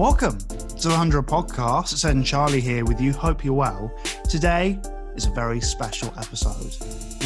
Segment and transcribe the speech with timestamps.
[0.00, 1.92] Welcome to the 100 podcast.
[1.92, 3.12] It's Ed and Charlie here with you.
[3.12, 3.94] Hope you're well.
[4.30, 4.80] Today
[5.14, 6.74] is a very special episode.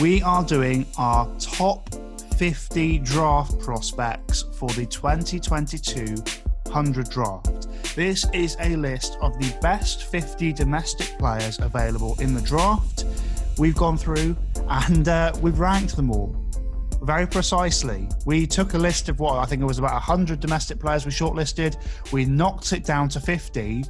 [0.01, 1.89] We are doing our top
[2.37, 6.17] 50 draft prospects for the 2022
[6.65, 7.69] 100 draft.
[7.95, 13.05] This is a list of the best 50 domestic players available in the draft.
[13.57, 14.37] We've gone through
[14.69, 16.44] and uh, we've ranked them all
[17.05, 18.09] very precisely.
[18.25, 21.13] We took a list of what I think it was about 100 domestic players we
[21.13, 21.77] shortlisted.
[22.13, 23.85] We knocked it down to 50.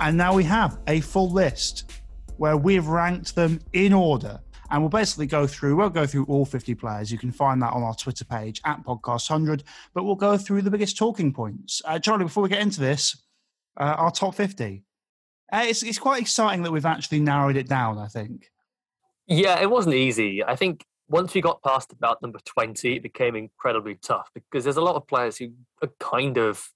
[0.00, 1.92] And now we have a full list
[2.36, 4.40] where we've ranked them in order.
[4.70, 7.12] And we'll basically go through, we'll go through all 50 players.
[7.12, 10.70] You can find that on our Twitter page at Podcast100, but we'll go through the
[10.70, 11.82] biggest talking points.
[11.84, 13.22] Uh, Charlie, before we get into this,
[13.76, 14.84] uh, our top 50.
[15.52, 18.50] Uh, it's, it's quite exciting that we've actually narrowed it down, I think.
[19.26, 20.42] Yeah, it wasn't easy.
[20.44, 24.78] I think once we got past about number 20, it became incredibly tough because there's
[24.78, 25.48] a lot of players who
[25.80, 26.68] are kind of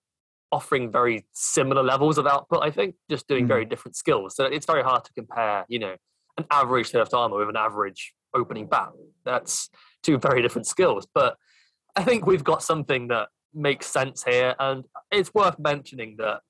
[0.53, 3.49] offering very similar levels of output, I think, just doing mm.
[3.49, 4.37] very different skills.
[4.37, 5.97] So it's very hard to compare, you know,
[6.37, 8.91] an average Turf armor with an average opening bat.
[9.25, 9.71] That's
[10.05, 11.05] two very different skills.
[11.13, 11.37] But
[11.97, 14.55] I think we've got something that makes sense here.
[14.61, 16.43] And it's worth mentioning that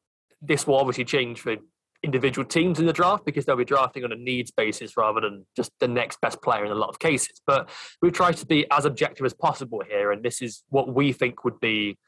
[0.43, 1.57] this will obviously change for
[2.03, 5.45] individual teams in the draft because they'll be drafting on a needs basis rather than
[5.57, 7.41] just the next best player in a lot of cases.
[7.47, 7.69] But
[8.01, 11.45] we try to be as objective as possible here, and this is what we think
[11.45, 11.99] would be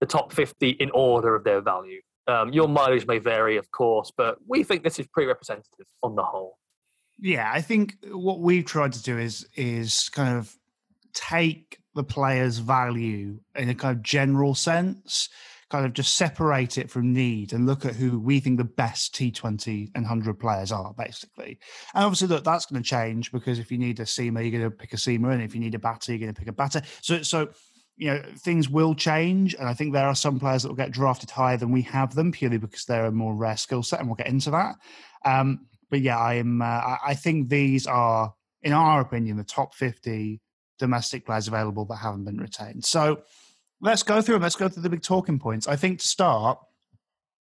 [0.00, 2.00] the top 50 in order of their value.
[2.26, 6.16] Um, your mileage may vary, of course, but we think this is pretty representative on
[6.16, 6.58] the whole.
[7.18, 10.54] Yeah, I think what we've tried to do is is kind of
[11.14, 15.30] take the player's value in a kind of general sense
[15.70, 19.14] kind of just separate it from need and look at who we think the best
[19.14, 21.58] T20 and 100 players are, basically.
[21.94, 24.70] And obviously, look, that's going to change because if you need a seamer, you're going
[24.70, 26.52] to pick a seamer, and if you need a batter, you're going to pick a
[26.52, 26.82] batter.
[27.02, 27.48] So, so
[27.96, 30.92] you know, things will change, and I think there are some players that will get
[30.92, 34.08] drafted higher than we have them purely because they're a more rare skill set, and
[34.08, 34.76] we'll get into that.
[35.24, 36.62] Um, but yeah, I'm.
[36.62, 40.40] Uh, I think these are, in our opinion, the top 50
[40.78, 42.84] domestic players available that haven't been retained.
[42.84, 43.22] So
[43.80, 44.42] let's go through them.
[44.42, 45.68] Let's go through the big talking points.
[45.68, 46.58] I think to start,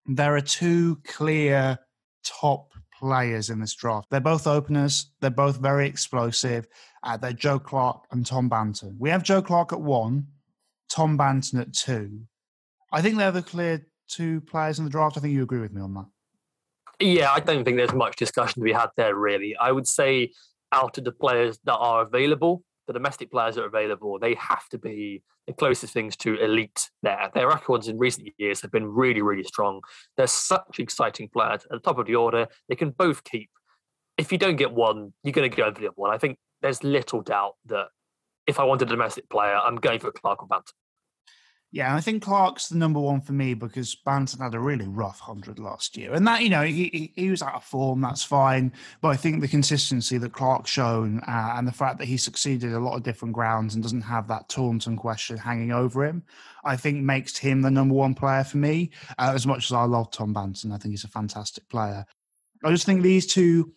[0.06, 1.80] there are two clear
[2.24, 4.10] top players in this draft.
[4.10, 5.12] They're both openers.
[5.20, 6.68] They're both very explosive.
[7.04, 8.96] Uh, they're Joe Clarke and Tom Banton.
[8.98, 10.28] We have Joe Clarke at one,
[10.90, 12.22] Tom Banton at two.
[12.92, 15.18] I think they're the clear two players in the draft.
[15.18, 16.06] I think you agree with me on that.
[17.00, 19.56] Yeah, I don't think there's much discussion to be had there, really.
[19.58, 20.32] I would say
[20.72, 24.68] out of the players that are available, the domestic players that are available, they have
[24.70, 27.30] to be the closest things to elite there.
[27.34, 29.82] Their records in recent years have been really, really strong.
[30.18, 32.48] They're such exciting players at the top of the order.
[32.70, 33.50] They can both keep.
[34.18, 36.14] If you don't get one, you're going to go for the other one.
[36.14, 37.88] I think there's little doubt that
[38.48, 40.72] if I wanted a domestic player, I'm going for Clarke or Banton.
[41.76, 45.20] Yeah, I think Clarke's the number one for me because Banton had a really rough
[45.20, 48.00] hundred last year, and that you know he he was out of form.
[48.00, 48.72] That's fine,
[49.02, 52.72] but I think the consistency that Clarke's shown uh, and the fact that he succeeded
[52.72, 56.24] a lot of different grounds and doesn't have that Taunton question hanging over him,
[56.64, 58.92] I think makes him the number one player for me.
[59.20, 62.06] Uh, as much as I love Tom Banton, I think he's a fantastic player.
[62.64, 63.74] I just think these two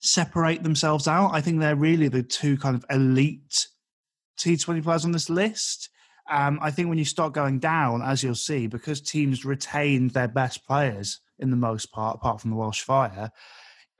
[0.00, 1.30] separate themselves out.
[1.32, 3.68] I think they're really the two kind of elite
[4.38, 5.88] T20 players on this list.
[6.30, 10.28] Um, I think when you start going down, as you'll see, because teams retained their
[10.28, 13.30] best players in the most part, apart from the Welsh Fire,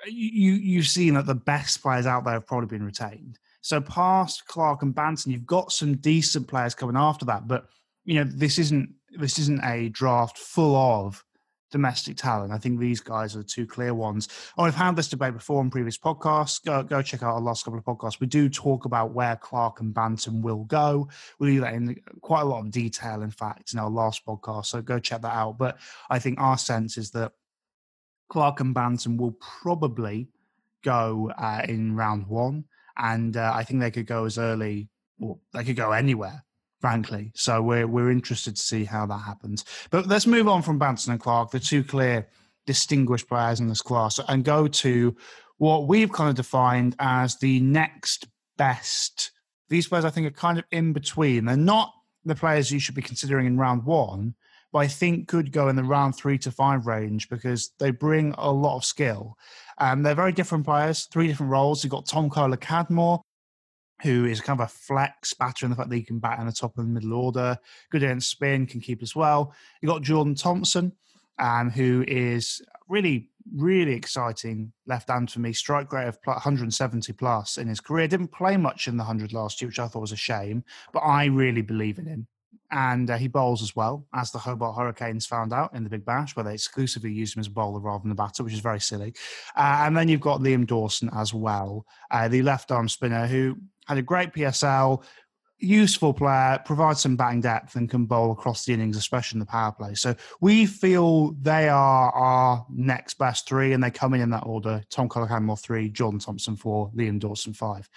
[0.07, 3.39] you you've seen that the best players out there have probably been retained.
[3.63, 7.67] So past Clarke and Banton, you've got some decent players coming after that, but
[8.05, 11.23] you know this isn't this isn't a draft full of
[11.70, 12.53] domestic talent.
[12.53, 14.28] I think these guys are the two clear ones.
[14.58, 16.64] Oh, I've had this debate before on previous podcasts.
[16.64, 18.20] Go, go check out our last couple of podcasts.
[18.20, 21.08] We do talk about where Clarke and Banton will go.
[21.38, 24.66] We do that in quite a lot of detail, in fact, in our last podcast.
[24.66, 25.58] So go check that out.
[25.58, 27.32] But I think our sense is that
[28.28, 30.28] Clarke and Banton will probably
[30.82, 32.64] go uh, in round one.
[32.97, 34.88] And uh, I think they could go as early,
[35.20, 36.44] or they could go anywhere
[36.81, 37.32] frankly.
[37.35, 39.65] So we're we're interested to see how that happens.
[39.91, 42.29] But let's move on from Banton and Clarke, the two clear
[42.67, 45.17] distinguished players in this class, and go to
[45.59, 49.32] what we've kind of defined as the next best.
[49.69, 51.44] These players, I think, are kind of in between.
[51.44, 51.93] They're not
[52.25, 54.35] the players you should be considering in round one,
[54.73, 58.35] but I think could go in the round three to five range because they bring
[58.37, 59.37] a lot of skill.
[59.79, 61.83] Um, they're very different players, three different roles.
[61.83, 63.21] You've got Tom Kohler-Cadmore,
[64.02, 66.47] who is kind of a flex batter in the fact that he can bat in
[66.47, 67.58] the top of the middle order,
[67.91, 69.55] good against spin, can keep as well.
[69.81, 70.93] You got Jordan Thompson,
[71.38, 75.52] um, who is really, really exciting left hand for me.
[75.52, 78.08] Strike rate of 170 plus in his career.
[78.08, 81.00] Didn't play much in the 100 last year, which I thought was a shame, but
[81.00, 82.26] I really believe in him.
[82.70, 86.05] And uh, he bowls as well, as the Hobart Hurricanes found out in the Big
[86.05, 88.61] Bash, where they exclusively used him as a bowler rather than a batter, which is
[88.61, 89.12] very silly.
[89.56, 93.56] Uh, and then you've got Liam Dawson as well, uh, the left arm spinner who
[93.87, 95.02] had a great PSL,
[95.61, 99.46] useful player, provides some batting depth, and can bowl across the innings, especially in the
[99.46, 99.94] power play.
[99.94, 104.46] So we feel they are our next best three, and they come in in that
[104.46, 107.88] order: Tom Kohler-Cadmore three, Jordan Thompson four, Liam Dawson five.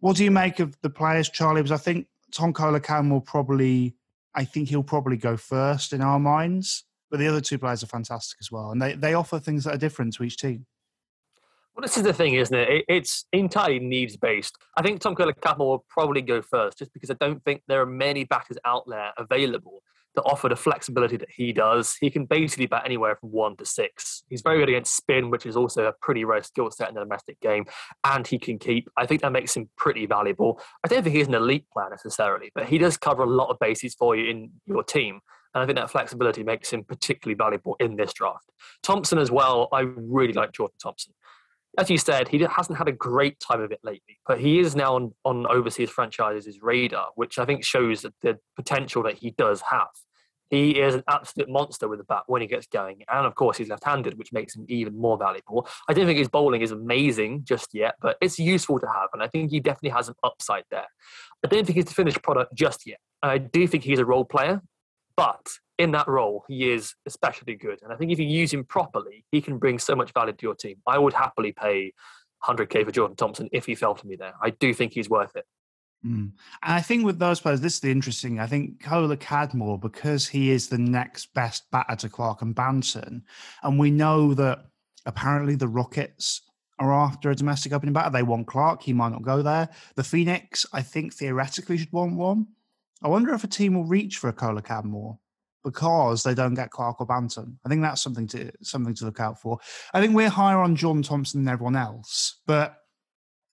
[0.00, 1.62] What do you make of the players, Charlie?
[1.62, 3.94] Because I think Tom Kohler-Cadmore probably
[4.36, 6.84] I think he'll probably go first in our minds.
[7.08, 9.74] But the other two players are fantastic as well, and they, they offer things that
[9.76, 10.66] are different to each team.
[11.72, 12.84] Well, this is the thing, isn't it?
[12.88, 14.56] It's entirely needs based.
[14.76, 17.86] I think Tom Kohler-Cadmore will probably go first, just because I don't think there are
[17.86, 19.82] many batters out there available
[20.16, 21.96] that offer the flexibility that he does.
[22.00, 24.24] He can basically bat anywhere from one to six.
[24.28, 27.00] He's very good against spin, which is also a pretty rare skill set in the
[27.00, 27.66] domestic game,
[28.02, 28.88] and he can keep.
[28.96, 30.60] I think that makes him pretty valuable.
[30.84, 33.58] I don't think he's an elite player necessarily, but he does cover a lot of
[33.60, 35.20] bases for you in your team.
[35.54, 38.50] And I think that flexibility makes him particularly valuable in this draft.
[38.82, 41.14] Thompson as well, I really like Jordan Thompson
[41.78, 44.74] as you said, he hasn't had a great time of it lately, but he is
[44.74, 49.62] now on, on overseas franchises' radar, which I think shows the potential that he does
[49.70, 49.88] have.
[50.50, 53.02] He is an absolute monster with the bat when he gets going.
[53.10, 55.68] And of course, he's left handed, which makes him even more valuable.
[55.88, 59.08] I don't think his bowling is amazing just yet, but it's useful to have.
[59.12, 60.86] And I think he definitely has an upside there.
[61.44, 62.98] I don't think he's the finished product just yet.
[63.22, 64.62] I do think he's a role player,
[65.16, 65.46] but
[65.78, 67.80] in that role, he is especially good.
[67.82, 70.42] And I think if you use him properly, he can bring so much value to
[70.42, 70.76] your team.
[70.86, 71.92] I would happily pay
[72.44, 74.34] 100k for Jordan Thompson if he fell to me there.
[74.42, 75.44] I do think he's worth it.
[76.06, 76.30] Mm.
[76.30, 76.32] And
[76.62, 78.38] I think with those players, this is the interesting.
[78.38, 83.22] I think Kohler-Cadmore, because he is the next best batter to Clarke and Banton,
[83.62, 84.66] and we know that
[85.04, 86.42] apparently the Rockets
[86.78, 88.10] are after a domestic opening batter.
[88.10, 88.82] They want Clarke.
[88.82, 89.68] He might not go there.
[89.94, 92.46] The Phoenix, I think, theoretically should want one.
[93.02, 95.18] I wonder if a team will reach for a Kohler-Canmore
[95.64, 97.56] because they don't get Clarke or Banton.
[97.64, 99.58] I think that's something to something to look out for.
[99.92, 102.76] I think we're higher on Jordan Thompson than everyone else, but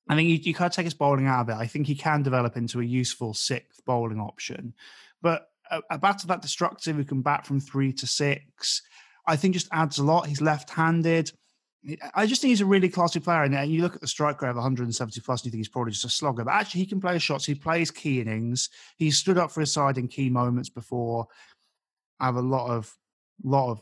[0.09, 1.61] I think you, you can't take his bowling out of it.
[1.61, 4.73] I think he can develop into a useful sixth bowling option.
[5.21, 8.81] But a, a batter that destructive who can bat from three to six,
[9.25, 10.27] I think just adds a lot.
[10.27, 11.31] He's left handed.
[12.13, 13.43] I just think he's a really classy player.
[13.43, 15.69] And uh, you look at the strike rate of 170 plus, and you think he's
[15.69, 16.43] probably just a slogger.
[16.43, 17.45] But actually, he can play shots.
[17.45, 18.69] He plays key innings.
[18.97, 21.27] He's stood up for his side in key moments before.
[22.19, 22.95] I have a lot of
[23.43, 23.81] lot of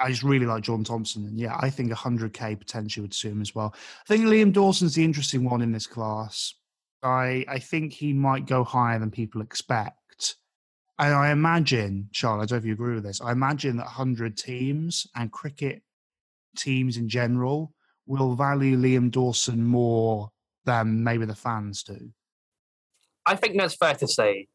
[0.00, 3.40] I just really like John Thompson, and yeah, I think 100k potentially would suit him
[3.40, 3.74] as well.
[3.74, 6.54] I think Liam Dawson's the interesting one in this class.
[7.02, 10.36] I I think he might go higher than people expect,
[10.98, 13.20] and I imagine, Charles, I don't know if you agree with this.
[13.20, 15.82] I imagine that 100 teams and cricket
[16.56, 17.72] teams in general
[18.06, 20.30] will value Liam Dawson more
[20.64, 22.10] than maybe the fans do.
[23.24, 24.48] I think that's fair to say.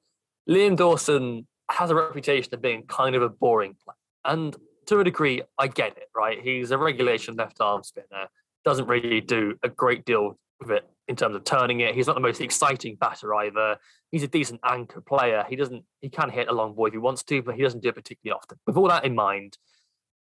[0.49, 3.95] Liam Dawson has a reputation of being kind of a boring player.
[4.25, 4.55] And
[4.87, 6.41] to a degree, I get it, right?
[6.41, 8.27] He's a regulation left arm spinner,
[8.65, 11.95] doesn't really do a great deal with it in terms of turning it.
[11.95, 13.77] He's not the most exciting batter either.
[14.11, 15.45] He's a decent anchor player.
[15.49, 17.83] He doesn't he can hit a long ball if he wants to, but he doesn't
[17.83, 18.57] do it particularly often.
[18.65, 19.57] With all that in mind,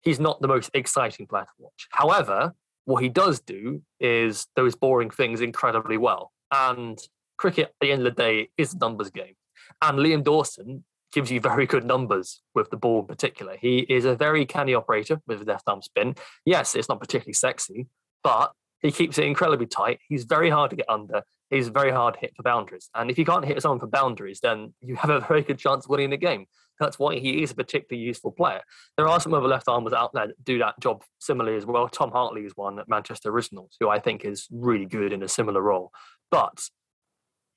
[0.03, 1.89] he's not the most exciting player to watch.
[1.91, 6.33] However, what he does do is those boring things incredibly well.
[6.51, 6.99] And
[7.37, 9.35] cricket at the end of the day is a numbers game.
[9.81, 13.57] And Liam Dawson gives you very good numbers with the ball in particular.
[13.61, 16.15] He is a very canny operator with his left arm spin.
[16.45, 17.87] Yes, it's not particularly sexy,
[18.25, 20.01] but he keeps it incredibly tight.
[20.09, 21.23] He's very hard to get under.
[21.51, 22.89] He's very hard hit for boundaries.
[22.95, 25.85] And if you can't hit someone for boundaries, then you have a very good chance
[25.85, 26.47] of winning the game.
[26.81, 28.63] That's why he is a particularly useful player.
[28.97, 31.89] There are some other left armers out there that do that job similarly as well.
[31.89, 35.29] Tom Hartley is one at Manchester Originals, who I think is really good in a
[35.29, 35.93] similar role.
[36.31, 36.69] But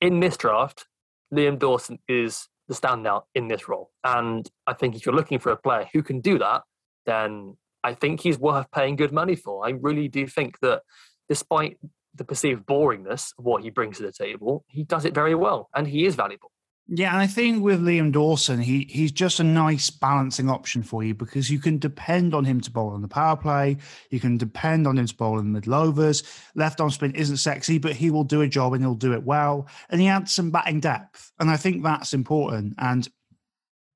[0.00, 0.86] in this draft,
[1.34, 3.90] Liam Dawson is the standout in this role.
[4.04, 6.62] And I think if you're looking for a player who can do that,
[7.04, 9.66] then I think he's worth paying good money for.
[9.66, 10.82] I really do think that
[11.28, 11.78] despite
[12.14, 15.68] the perceived boringness of what he brings to the table, he does it very well
[15.74, 16.50] and he is valuable.
[16.88, 21.02] Yeah, and I think with Liam Dawson, he he's just a nice balancing option for
[21.02, 23.78] you because you can depend on him to bowl on the power play.
[24.10, 26.22] You can depend on him to bowl in the middle overs.
[26.54, 29.24] Left arm spin isn't sexy, but he will do a job and he'll do it
[29.24, 29.66] well.
[29.90, 31.32] And he adds some batting depth.
[31.40, 32.74] And I think that's important.
[32.78, 33.08] And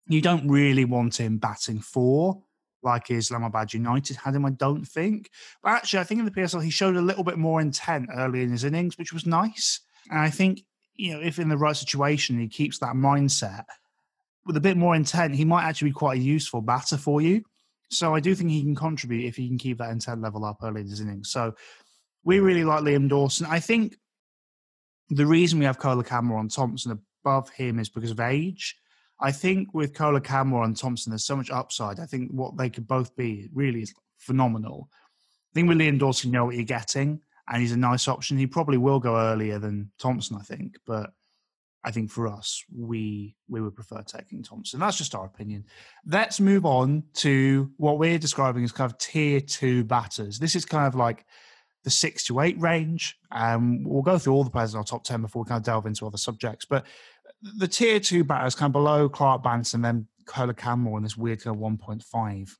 [0.08, 2.42] you don't really want him batting four
[2.82, 5.30] like Islamabad United had him, I don't think.
[5.62, 8.42] But actually, I think in the PSL, he showed a little bit more intent early
[8.42, 9.80] in his innings, which was nice.
[10.10, 10.62] And I think
[11.00, 13.64] you know, if in the right situation, he keeps that mindset
[14.46, 17.42] with a bit more intent, he might actually be quite a useful batter for you.
[17.90, 20.58] So I do think he can contribute if he can keep that intent level up
[20.62, 21.30] early in his innings.
[21.30, 21.54] So
[22.24, 23.46] we really like Liam Dawson.
[23.46, 23.96] I think
[25.08, 28.76] the reason we have Kohler-Cadmore Thompson above him is because of age.
[29.20, 32.00] I think with Kolo-Kamo and Thompson, there's so much upside.
[32.00, 34.88] I think what they could both be really is phenomenal.
[34.92, 38.38] I think with Liam Dawson, you know what you're getting, and he's a nice option.
[38.38, 41.10] He probably will go earlier than Thompson, I think, but
[41.82, 44.80] I think for us, we we would prefer taking Thompson.
[44.80, 45.64] That's just our opinion.
[46.06, 50.38] Let's move on to what we're describing as kind of tier two batters.
[50.38, 51.24] This is kind of like
[51.82, 53.16] the six to eight range.
[53.32, 55.64] Um, we'll go through all the players in our top ten before we kind of
[55.64, 56.66] delve into other subjects.
[56.66, 56.84] But
[57.56, 61.42] the tier two batters, kind of below Clarke Banton, and then Kolo-Kamo in this weird
[61.42, 62.54] kind of one point five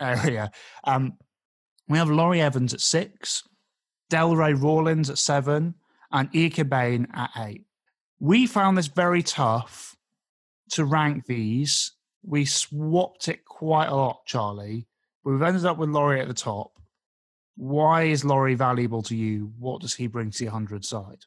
[0.00, 0.50] area.
[0.84, 1.18] Um,
[1.88, 3.46] we have Laurie Evans at six,
[4.12, 5.74] Delray Rawlins at seven,
[6.10, 7.64] and Ian Cockbain at eight
[8.22, 9.96] we found this very tough
[10.70, 11.90] to rank these.
[12.22, 14.86] We swapped it quite a lot, Charlie.
[15.24, 16.70] We've ended up with Laurie at the top.
[17.56, 19.52] Why is Laurie valuable to you?
[19.58, 21.24] What does he bring to the 100 side?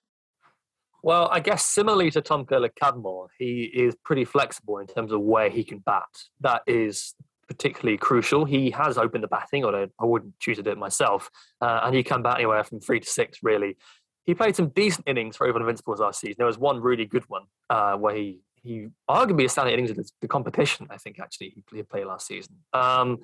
[1.04, 5.50] Well, I guess similarly to Tom Kolo-Kamo, he is pretty flexible in terms of where
[5.50, 6.08] he can bat.
[6.40, 7.14] That is
[7.48, 8.46] particularly crucial.
[8.46, 11.30] He has opened the batting, although I wouldn't choose to do it myself.
[11.62, 13.78] Uh, and he can bat anywhere from three to six, really
[14.26, 16.36] he played some decent innings for Oval Invincibles last season.
[16.38, 20.04] There was one really good one uh, where he he arguably a standing innings in
[20.22, 20.88] the competition.
[20.90, 22.56] I think actually he played last season.
[22.74, 23.20] Um,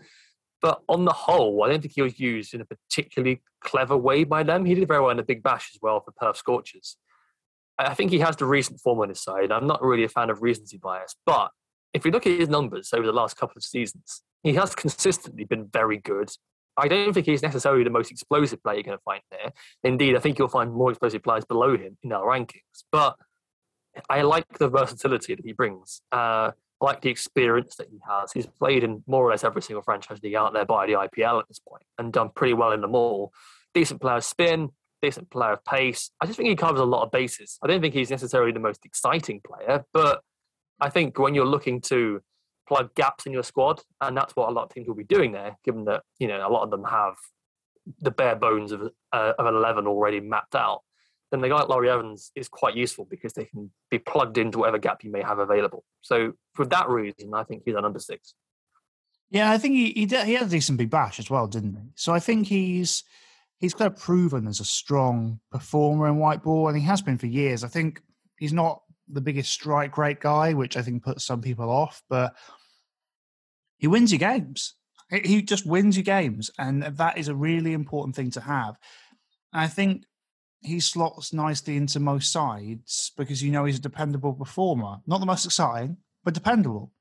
[0.62, 4.24] but on the whole, I don't think he was used in a particularly clever way
[4.24, 4.66] by them.
[4.66, 6.98] He did very well in the Big Bash as well for Perth Scorchers.
[7.80, 9.52] I think he has the recent form on his side.
[9.52, 11.50] I'm not really a fan of recency bias, but
[11.94, 15.44] if you look at his numbers over the last couple of seasons, he has consistently
[15.44, 16.30] been very good.
[16.78, 19.52] I don't think he's necessarily the most explosive player you're going to find there.
[19.84, 22.86] Indeed, I think you'll find more explosive players below him in our rankings.
[22.92, 23.18] But
[24.10, 26.02] I like the versatility that he brings.
[26.12, 28.32] Uh, I like the experience that he has.
[28.32, 31.40] He's played in more or less every single franchise league out there by the IPL
[31.40, 33.34] at this point and done pretty well in them all.
[33.74, 34.70] Decent player of spin,
[35.02, 36.10] decent player of pace.
[36.22, 37.60] I just think he covers a lot of bases.
[37.62, 40.22] I don't think he's necessarily the most exciting player, but
[40.82, 42.22] I think when you're looking to
[42.68, 45.32] plug gaps in your squad, and that's what a lot of teams will be doing
[45.32, 45.58] there.
[45.64, 47.16] Given that you know a lot of them have
[48.00, 48.82] the bare bones of
[49.14, 50.82] uh, of an eleven already mapped out,
[51.32, 54.60] then the guy like Laurie Evans is quite useful because they can be plugged into
[54.60, 55.84] whatever gap you may have available.
[56.02, 58.34] So for that reason, I think he's a number six.
[59.30, 61.76] Yeah, I think he he, did, he had a decent big bash as well, didn't
[61.76, 61.92] he?
[61.96, 63.04] So I think he's
[63.60, 67.18] he's kind of proven as a strong performer in white ball, and he has been
[67.18, 67.64] for years.
[67.64, 68.02] I think
[68.38, 68.82] he's not
[69.14, 72.36] the biggest strike rate guy, which I think puts some people off, but
[73.78, 74.76] he wins your games.
[75.10, 78.78] He just wins your games, and that is a really important thing to have.
[79.52, 80.06] I think
[80.62, 84.98] he slots nicely into most sides because you know he's a dependable performer.
[85.08, 86.92] Not the most exciting, but dependable.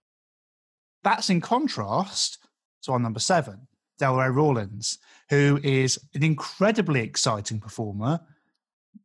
[1.04, 2.38] That's in contrast
[2.82, 3.68] to our number seven,
[4.00, 4.98] Delray Rawlins,
[5.28, 8.20] who is an incredibly exciting performer,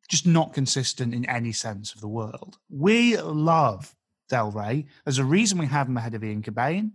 [0.09, 2.57] just not consistent in any sense of the world.
[2.69, 3.95] We love
[4.31, 4.85] Delray.
[5.03, 6.91] There's a reason we have him ahead of Ian Cockbain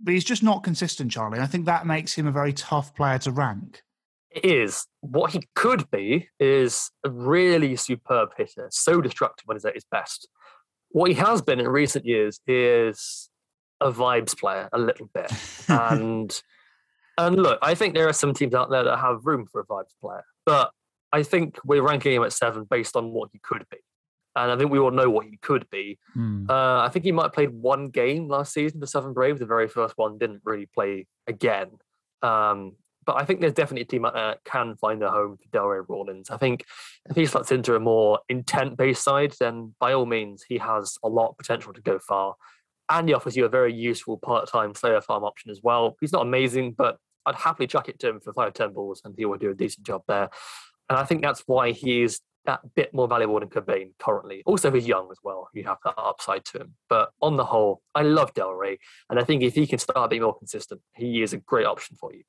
[0.00, 1.38] but he's just not consistent, Charlie.
[1.38, 3.82] And I think that makes him a very tough player to rank.
[4.30, 4.86] It is.
[5.00, 9.86] What he could be is a really superb hitter, so destructive when he's at his
[9.90, 10.28] best.
[10.90, 13.30] What he has been in recent years is
[13.80, 15.30] a vibes player, a little bit.
[15.68, 16.42] and
[17.16, 19.66] and look, I think there are some teams out there that have room for a
[19.66, 20.70] vibes player, but
[21.14, 23.78] I think we're ranking him at seven based on what he could be
[24.36, 25.98] and I think we all know what he could be.
[26.16, 26.50] Mm.
[26.50, 29.38] Uh, I think he might have played one game last season for Southern Brave.
[29.38, 31.70] The very first one didn't really play again.
[32.22, 32.72] Um,
[33.06, 36.30] but I think there's definitely a team that can find a home for Delray Rawlins.
[36.30, 36.64] I think
[37.08, 41.08] if he slots into a more intent-based side, then by all means he has a
[41.08, 42.34] lot of potential to go far.
[42.90, 45.96] And he offers you a very useful part-time Slayer farm option as well.
[46.00, 49.14] He's not amazing, but I'd happily chuck it to him for five, ten balls, and
[49.16, 50.30] he will do a decent job there.
[50.88, 54.42] And I think that's why he's that bit more valuable than Cockbain currently.
[54.46, 55.48] Also, he's young as well.
[55.54, 56.74] You have that upside to him.
[56.88, 58.78] But on the whole, I love Delray.
[59.10, 61.96] And I think if he can start being more consistent, he is a great option
[61.96, 62.22] for you.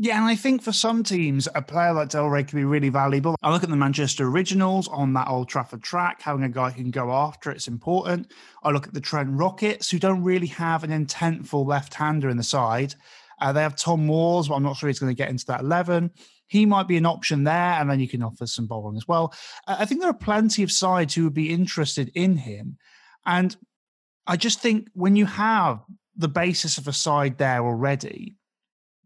[0.00, 3.34] Yeah, and I think for some teams, a player like Delray can be really valuable.
[3.42, 6.82] I look at the Manchester Originals on that Old Trafford track, having a guy who
[6.82, 8.32] can go after it's important.
[8.62, 12.44] I look at the Trent Rockets, who don't really have an intentful left-hander in the
[12.44, 12.94] side.
[13.40, 15.62] Uh, they have Tom Moores, but I'm not sure he's going to get into that
[15.62, 16.12] 11
[16.48, 19.34] he might be an option there, and then you can offer some bowling as well.
[19.66, 22.78] I think there are plenty of sides who would be interested in him,
[23.24, 23.56] and
[24.26, 25.80] I just think when you have
[26.16, 28.36] the basis of a side there already,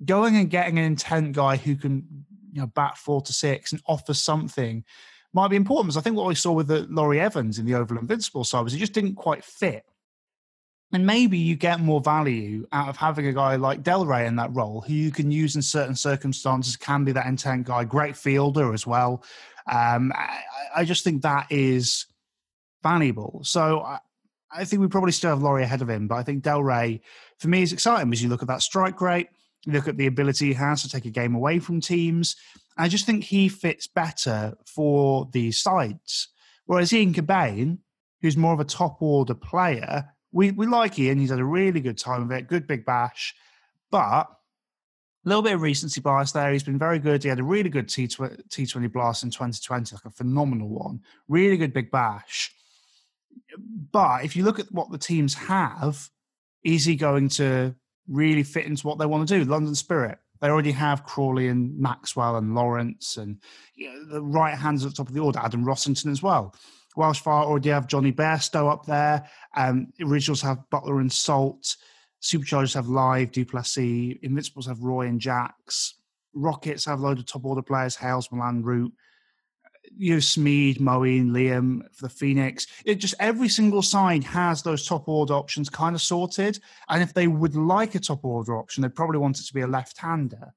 [0.04, 2.06] going and getting an intent guy who can
[2.52, 4.84] you know bat four to six and offer something
[5.32, 5.87] might be important.
[5.87, 8.62] Because I think what we saw with the Laurie Evans in the Oval Invincible side
[8.62, 9.84] was it just didn't quite fit.
[10.92, 14.54] And maybe you get more value out of having a guy like Delray in that
[14.54, 18.75] role, who you can use in certain circumstances, can be that intent guy, great fielder
[18.75, 19.25] as well.
[19.66, 20.40] Um, I,
[20.76, 22.06] I, just think that is
[22.82, 23.40] valuable.
[23.42, 24.00] So I,
[24.50, 27.00] I think we probably still have Laurie ahead of him, but I think Delray,
[27.38, 29.28] for me, is exciting because you look at that strike rate,
[29.64, 32.37] you look at the ability he has to take a game away from teams.
[32.76, 36.28] I just think he fits better for these sides.
[36.66, 37.78] Whereas Ian Cockbain,
[38.20, 41.18] who's more of a top order player, we, we like Ian.
[41.18, 43.34] He's had a really good time of it, good big bash.
[43.90, 44.28] But
[45.24, 46.52] a little bit of recency bias there.
[46.52, 47.22] He's been very good.
[47.22, 51.00] He had a really good T20, T20 blast in 2020, like a phenomenal one.
[51.28, 52.52] Really good big bash.
[53.92, 56.10] But if you look at what the teams have,
[56.64, 57.74] is he going to
[58.08, 59.44] really fit into what they want to do?
[59.48, 60.18] London Spirit.
[60.40, 63.38] They already have Crawley and Maxwell and Lawrence and
[63.76, 66.56] you know, the right hands at the top of the order, Adam Rossington as well.
[66.96, 69.28] Welsh Fire already have Jonny Bairstow up there.
[69.56, 71.76] Um, Originals have Buttler and Salt.
[72.20, 74.18] Superchargers have Lyth, du Plessis.
[74.22, 75.94] Invincibles have Roy and Jacks.
[76.34, 78.92] Rockets have a load of top order players, Hales, Malan, Root.
[79.96, 82.66] You know, Smeed, Moeen, Liam for the Phoenix.
[82.84, 86.61] It just every single side has those top order options kind of sorted.
[86.88, 89.61] And if they would like a top order option, they probably want it to be
[89.61, 90.54] a left hander.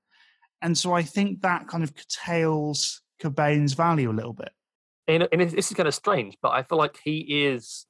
[0.61, 4.51] And so I think that kind of curtails Cockbain's value a little bit.
[5.07, 7.85] And, and this is kind of strange, but I feel like he is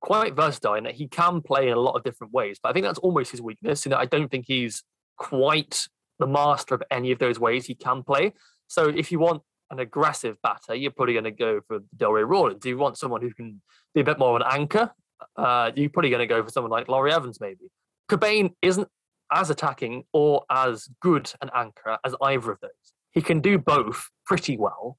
[0.00, 2.58] quite versatile in that he can play in a lot of different ways.
[2.62, 4.82] But I think that's almost his weakness in that I don't think he's
[5.18, 5.86] quite
[6.18, 8.32] the master of any of those ways he can play.
[8.66, 12.64] So if you want an aggressive batter, you're probably going to go for Delray Rawlins.
[12.64, 13.60] If you want someone who can
[13.94, 14.90] be a bit more of an anchor,
[15.36, 17.70] uh, you're probably going to go for someone like Laurie Evans, maybe.
[18.10, 18.88] Cockbain isn't
[19.32, 22.70] as attacking or as good an anchor as either of those.
[23.10, 24.96] He can do both pretty well,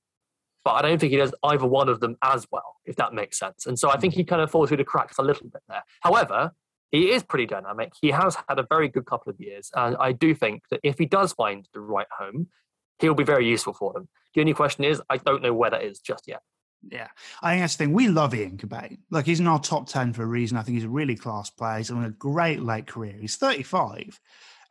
[0.64, 3.40] but I don't think he does either one of them as well, if that makes
[3.40, 3.66] sense.
[3.66, 5.84] And so I think he kind of falls through the cracks a little bit there.
[6.02, 6.52] However,
[6.92, 7.94] he is pretty dynamic.
[8.02, 9.70] He has had a very good couple of years.
[9.76, 12.48] And I do think that if he does find the right home,
[13.00, 14.10] he'll be very useful for them.
[14.34, 16.42] The only question is, I don't know where that is just yet.
[16.90, 17.08] Yeah,
[17.42, 17.94] I think that's the thing.
[17.94, 19.00] We love Ian Cockbain.
[19.12, 20.58] Look, he's in our top 10 for a reason.
[20.58, 21.78] I think he's a really class player.
[21.78, 23.18] He's having a great late career.
[23.20, 24.20] He's 35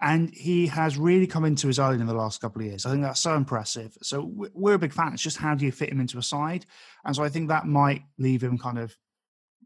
[0.00, 2.86] and he has really come into his own in the last couple of years.
[2.86, 3.96] I think that's so impressive.
[4.02, 5.12] So we're a big fan.
[5.12, 6.66] It's just how do you fit him into a side?
[7.04, 8.96] And so I think that might leave him kind of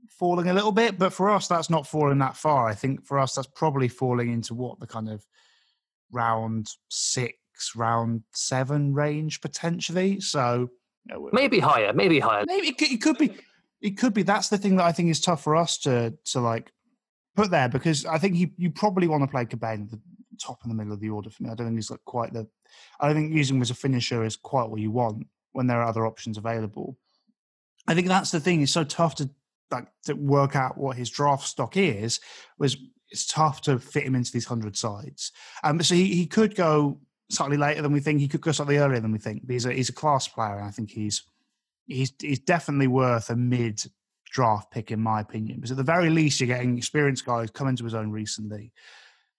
[0.09, 0.99] falling a little bit.
[0.99, 2.67] But for us, that's not falling that far.
[2.67, 5.23] I think for us, that's probably falling into what the kind of
[6.11, 7.37] round six,
[7.77, 10.21] round seven range potentially.
[10.21, 10.71] So
[11.33, 12.45] maybe higher, maybe higher.
[12.47, 13.35] Maybe it could, it could be.
[13.83, 14.23] It could be.
[14.23, 16.73] That's the thing that I think is tough for us to to like
[17.35, 19.99] put there because I think you you probably want to play Cockbain
[20.41, 21.51] top in the middle of the order for me.
[21.51, 22.47] I don't think he's like quite the.
[23.01, 25.81] I don't think using him as a finisher is quite what you want when there
[25.81, 26.97] are other options available.
[27.87, 28.63] I think that's the thing.
[28.63, 29.31] It's so tough to
[29.71, 32.21] like to work out what his draft stock is.
[32.59, 32.77] Was
[33.11, 35.33] it's tough to fit him into these hundred sides.
[35.63, 36.99] Um, so he, he could go
[37.31, 38.21] slightly later than we think.
[38.21, 39.47] He could go slightly earlier than we think.
[39.47, 41.23] But he's a he's a class player, and I think he's
[41.87, 43.83] he's he's definitely worth a mid
[44.31, 45.57] draft pick in my opinion.
[45.57, 48.73] Because at the very least, you're getting experienced guys come into his own recently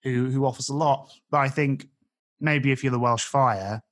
[0.04, 1.10] who who offers a lot.
[1.30, 1.88] But I think
[2.40, 3.82] maybe if you're the Welsh Fire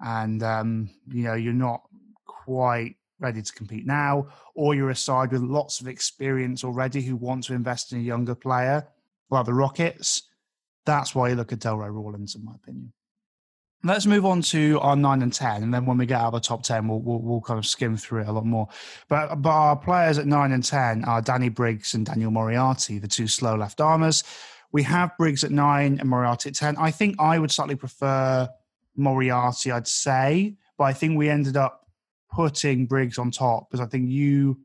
[0.00, 1.82] and um, you know you're not
[2.26, 7.16] quite ready to compete now, or you're a side with lots of experience already who
[7.16, 8.86] want to invest in a younger player,
[9.30, 10.22] like the Rockets,
[10.84, 12.92] that's why you look at Delray Rawlins, in my opinion.
[13.82, 16.32] Let's move on to our nine and ten, and then when we get out of
[16.34, 18.66] the top ten, we'll, we'll, we'll kind of skim through it a lot more.
[19.08, 23.08] But but our players at nine and ten are Danny Briggs and Daniel Moriarty, the
[23.08, 24.24] two slow left armers.
[24.74, 26.76] We have Briggs at nine and Moriarty at 10.
[26.78, 28.48] I think I would slightly prefer
[28.96, 31.86] Moriarty, I'd say, but I think we ended up
[32.32, 34.58] putting Briggs on top because I think you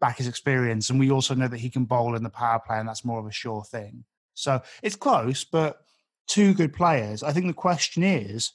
[0.00, 2.80] back his experience, and we also know that he can bowl in the power play,
[2.80, 4.02] and that's more of a sure thing.
[4.34, 5.78] So it's close, but
[6.26, 7.22] two good players.
[7.22, 8.50] I think the question is,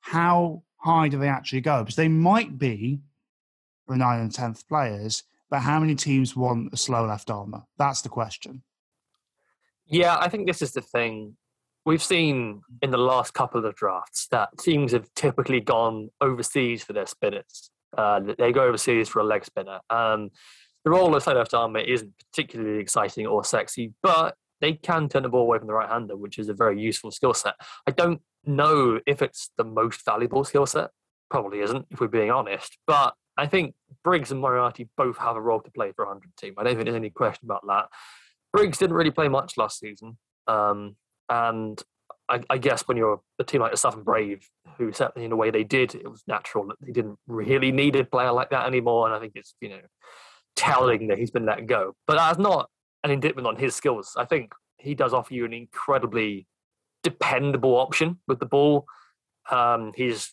[0.00, 1.84] how high do they actually go?
[1.84, 2.98] Because they might be
[3.86, 7.62] the nine and tenth players, but how many teams want a slow left armour?
[7.78, 8.64] That's the question.
[9.88, 11.36] Yeah, I think this is the thing.
[11.86, 16.92] We've seen in the last couple of drafts that teams have typically gone overseas for
[16.92, 17.70] their spinners.
[17.96, 19.80] Uh, they go overseas for a leg spinner.
[19.88, 20.30] Um,
[20.84, 25.22] the role of side left armour isn't particularly exciting or sexy, but they can turn
[25.22, 27.54] the ball away from the right hander, which is a very useful skill set.
[27.86, 30.90] I don't know if it's the most valuable skill set.
[31.30, 32.76] Probably isn't, if we're being honest.
[32.86, 33.74] But I think
[34.04, 36.54] Briggs and Moriarty both have a role to play for a 100 team.
[36.58, 37.86] I don't think there's any question about that.
[38.52, 40.18] Briggs didn't really play much last season.
[40.46, 40.96] Um,
[41.28, 41.80] and
[42.28, 45.36] I, I, guess when you're a team like the Southern Brave, who certainly in a
[45.36, 48.66] way they did, it was natural that they didn't really need a player like that
[48.66, 49.06] anymore.
[49.06, 49.80] And I think it's, you know,
[50.56, 51.94] telling that he's been let go.
[52.06, 52.70] But that's not
[53.04, 54.14] an indictment on his skills.
[54.16, 56.46] I think he does offer you an incredibly
[57.02, 58.86] dependable option with the ball.
[59.50, 60.32] Um, he's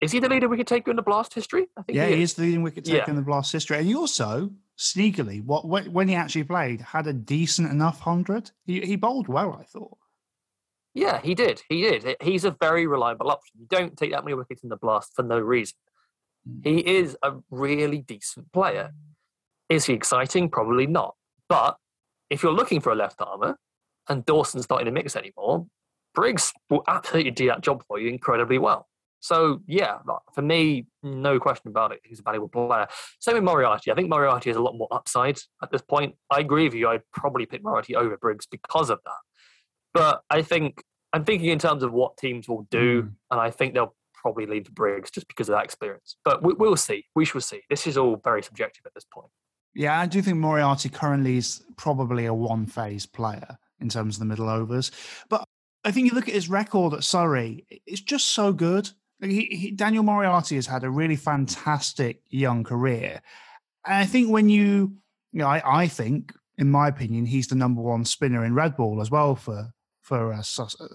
[0.00, 1.66] is he the leader wicket taker in the blast history?
[1.76, 2.16] I think yeah, he is.
[2.16, 3.10] he is the leading wicket taker yeah.
[3.10, 3.78] in the blast history.
[3.78, 8.50] And he also sneakily, what when he actually played, had a decent enough hundred.
[8.64, 9.98] He he bowled well, I thought.
[10.94, 11.62] Yeah, he did.
[11.68, 12.16] He did.
[12.22, 13.60] He's a very reliable option.
[13.60, 15.76] You don't take that many wickets in the blast for no reason.
[16.46, 16.60] Hmm.
[16.62, 18.92] He is a really decent player.
[19.68, 20.48] Is he exciting?
[20.48, 21.14] Probably not.
[21.48, 21.76] But
[22.30, 23.58] if you're looking for a left armour
[24.08, 25.66] and Dawson's not in the mix anymore,
[26.14, 28.88] Briggs will absolutely do that job for you incredibly well.
[29.26, 29.98] So yeah,
[30.34, 32.00] for me, no question about it.
[32.04, 32.86] He's a valuable player.
[33.18, 33.90] Same with Moriarty.
[33.90, 36.14] I think Moriarty has a lot more upside at this point.
[36.30, 36.88] I agree with you.
[36.88, 39.12] I'd probably pick Moriarty over Briggs because of that.
[39.92, 43.12] But I think I'm thinking in terms of what teams will do, mm.
[43.30, 46.16] and I think they'll probably lean to Briggs just because of that experience.
[46.24, 47.06] But we, will see.
[47.14, 47.62] We shall see.
[47.68, 49.30] This is all very subjective at this point.
[49.74, 54.20] Yeah, I do think Moriarty currently is probably a one phase player in terms of
[54.20, 54.90] the middle overs.
[55.28, 55.44] But
[55.84, 58.90] I think you look at his record at Surrey, it's just so good.
[59.20, 63.22] He, he, Daniel Moriarty has had a really fantastic young career.
[63.86, 64.96] And I think when you,
[65.32, 68.76] you know, I, I think, in my opinion, he's the number one spinner in red
[68.76, 70.42] ball as well for for uh,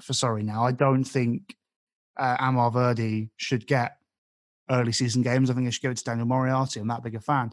[0.01, 0.63] for Surrey now.
[0.63, 1.55] I don't think
[2.17, 3.97] uh, Amar Virdi should get
[4.69, 5.49] early season games.
[5.49, 6.79] I think I should give it to Daniel Moriarty.
[6.79, 7.51] I'm that big a fan.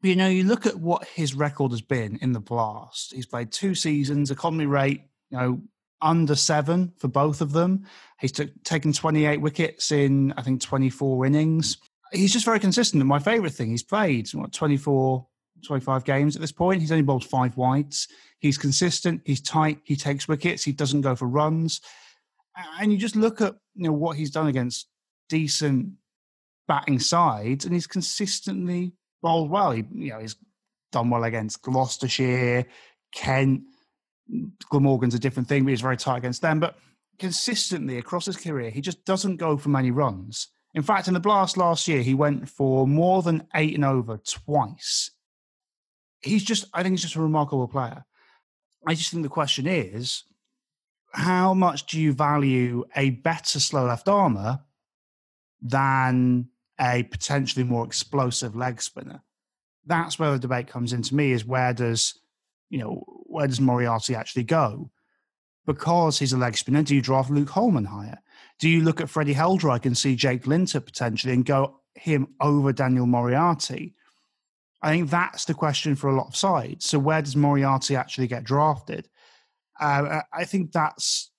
[0.00, 3.12] But, you know, you look at what his record has been in the blast.
[3.12, 5.60] He's played two seasons, economy rate, you know,
[6.00, 7.86] under seven for both of them.
[8.20, 8.32] He's
[8.64, 11.78] taken 28 wickets in, I think, 24 innings.
[12.12, 13.00] He's just very consistent.
[13.00, 15.26] And my favourite thing, he's played what, 24,
[15.64, 16.80] 25 games at this point.
[16.80, 18.08] He's only bowled five wides.
[18.40, 19.22] He's consistent.
[19.24, 19.80] He's tight.
[19.84, 20.64] He takes wickets.
[20.64, 21.80] He doesn't go for runs.
[22.80, 24.88] And you just look at you know what he's done against
[25.28, 25.92] decent
[26.66, 29.70] batting sides, and he's consistently bowled well.
[29.70, 30.36] He, you know, he's
[30.92, 32.66] done well against Gloucestershire,
[33.12, 33.62] Kent.
[34.70, 36.60] Glamorgan's a different thing, but he's very tight against them.
[36.60, 36.78] But
[37.18, 40.48] consistently across his career, he just doesn't go for many runs.
[40.74, 44.18] In fact, in the blast last year, he went for more than eight and over
[44.18, 45.10] twice.
[46.20, 48.04] He's just, I think he's just a remarkable player.
[48.86, 50.24] I just think the question is
[51.12, 54.60] how much do you value a better slow left armour
[55.60, 59.22] than a potentially more explosive leg spinner?
[59.86, 62.18] That's where the debate comes into me is where does,
[62.68, 64.90] you know, where does Moriarty actually go?
[65.66, 68.18] Because he's a leg spinner, do you draft Luke Hollman higher?
[68.58, 72.72] Do you look at Freddie Heldreich and see Jake Lintott potentially and go him over
[72.72, 73.94] Daniel Moriarty?
[74.80, 76.86] I think that's the question for a lot of sides.
[76.86, 79.08] So where does Moriarty actually get drafted?
[79.78, 81.30] Uh, I think that's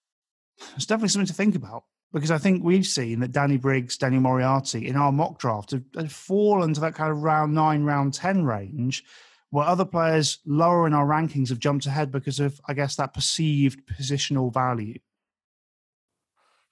[0.75, 4.19] it's definitely something to think about because I think we've seen that Danny Briggs, Danny
[4.19, 8.13] Moriarty in our mock draft have, have fallen to that kind of round nine, round
[8.13, 9.03] 10 range
[9.51, 13.13] where other players lower in our rankings have jumped ahead because of, I guess, that
[13.13, 14.99] perceived positional value.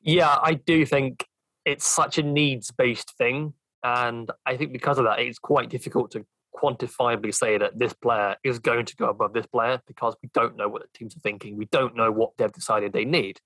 [0.01, 1.27] Yeah, I do think
[1.65, 3.53] it's such a needs based thing.
[3.83, 8.35] And I think because of that, it's quite difficult to quantifiably say that this player
[8.43, 11.21] is going to go above this player because we don't know what the teams are
[11.21, 11.57] thinking.
[11.57, 13.39] We don't know what they've decided they need.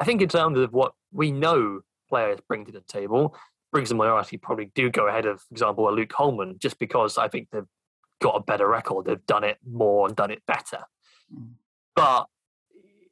[0.00, 3.36] I think in terms of what we know players bring to the table,
[3.72, 7.18] Briggs and Moriarty probably do go ahead of, for example, a Luke Hollman, just because
[7.18, 7.64] I think they've
[8.20, 9.06] got a better record.
[9.06, 10.84] They've done it more and done it better.
[11.32, 11.52] Mm.
[11.94, 12.26] But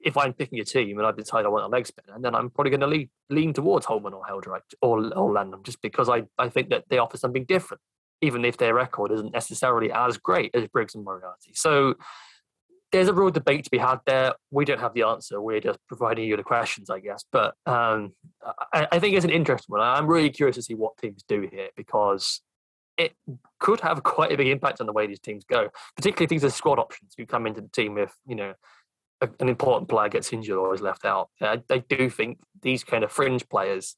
[0.05, 2.51] if I'm picking a team and I've decided I want a leg spinner, then I'm
[2.51, 6.49] probably going to lean, lean towards Hollman or Heldreich or, or just because I, I
[6.49, 7.81] think that they offer something different
[8.23, 11.51] even if their record isn't necessarily as great as Briggs and Moriarty.
[11.55, 11.95] So
[12.93, 14.35] there's a real debate to be had there.
[14.51, 15.41] We don't have the answer.
[15.41, 17.25] We're just providing you the questions, I guess.
[17.33, 18.13] But um,
[18.73, 19.81] I, I, think it's an interesting one.
[19.81, 22.43] I'm really curious to see what teams do here because
[22.97, 23.15] it
[23.59, 26.55] could have quite a big impact on the way these teams go, particularly things as
[26.55, 28.55] squad options who come into the team if, you know,
[29.39, 31.31] an important player gets injured or is left out.
[31.41, 33.97] I, I do think these kind of fringe players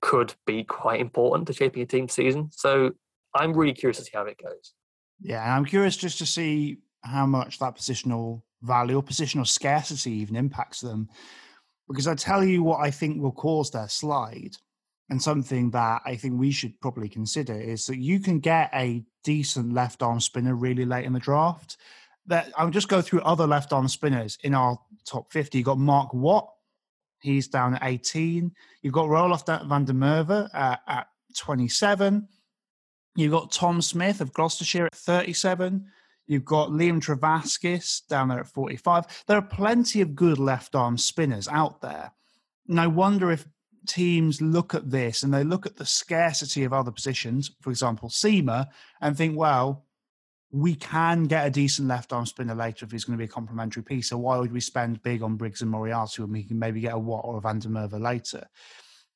[0.00, 2.50] could be quite important to shaping a team season.
[2.52, 2.92] So
[3.34, 4.74] I'm really curious to see how it goes.
[5.20, 10.36] Yeah, I'm curious just to see how much that positional value or positional scarcity even
[10.36, 11.08] impacts them.
[11.88, 14.56] Because I tell you what I think will cause their slide,
[15.10, 19.04] and something that I think we should probably consider is that you can get a
[19.22, 21.76] decent left arm spinner really late in the draft.
[22.26, 25.58] That I'll just go through other left arm spinners in our top 50.
[25.58, 26.48] You've got Mark Watt,
[27.20, 28.52] he's down at 18.
[28.82, 32.26] You've got Roelof van der Merwe uh, at 27.
[33.16, 35.86] You've got Tom Smith of Gloucestershire at 37.
[36.26, 39.24] You've got Liam Trevaskis down there at 45.
[39.26, 42.12] There are plenty of good left arm spinners out there.
[42.68, 43.46] And I wonder if
[43.86, 48.08] teams look at this and they look at the scarcity of other positions, for example,
[48.08, 48.66] Seamer,
[49.00, 49.84] and think, well,
[50.50, 53.32] we can get a decent left arm spinner later if he's going to be a
[53.32, 54.10] complementary piece.
[54.10, 56.94] So why would we spend big on Briggs and Moriarty when we can maybe get
[56.94, 58.46] a Watt or a Van der Merwe later?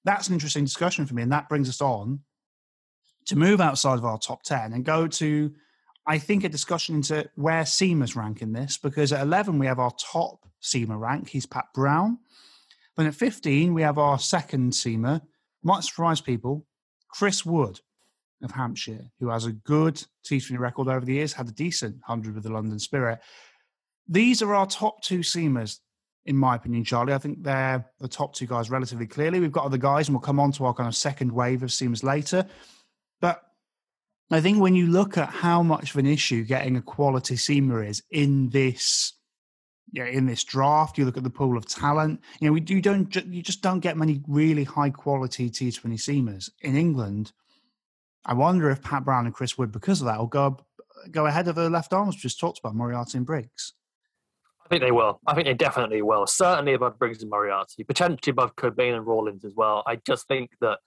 [0.05, 1.23] That's an interesting discussion for me.
[1.23, 2.21] And that brings us on
[3.27, 5.53] to move outside of our top 10 and go to
[6.09, 9.79] I think a discussion into where seamers rank in this, because at 11 we have
[9.79, 11.29] our top seamer rank.
[11.29, 12.19] He's Pat Brown.
[12.99, 15.23] Then at 15 we have our second seamer.
[15.63, 16.67] Might surprise people,
[17.09, 17.81] Chris Wood
[18.43, 22.35] of Hampshire, who has a good T20 record over the years, had a decent 100
[22.35, 23.21] with the London Spirit.
[24.09, 25.79] These are our top two seamers,
[26.27, 27.15] in my opinion, Charlie.
[27.15, 29.39] I think they're the top two guys relatively clearly.
[29.39, 31.71] We've got other guys, and we'll come on to our kind of second wave of
[31.71, 32.47] seamers later.
[33.21, 33.43] But
[34.31, 37.87] I think when you look at how much of an issue getting a quality seamer
[37.87, 39.13] is in this
[39.93, 42.21] yeah, in this draft, you look at the pool of talent.
[42.41, 45.97] You know, we you don't you just don't get many really high quality T Twenty
[45.97, 47.33] seamers in England.
[48.25, 50.59] I wonder if Pat Brown and Chris Wood, because of that, will go
[51.11, 53.75] go ahead of the left arms we just talked about, Moriarty and Briggs.
[54.65, 55.21] I think they will.
[55.27, 56.27] I think they definitely will.
[56.27, 59.83] Certainly above Briggs and Moriarty, potentially above Cockbain and Rawlins as well.
[59.87, 60.81] I just think that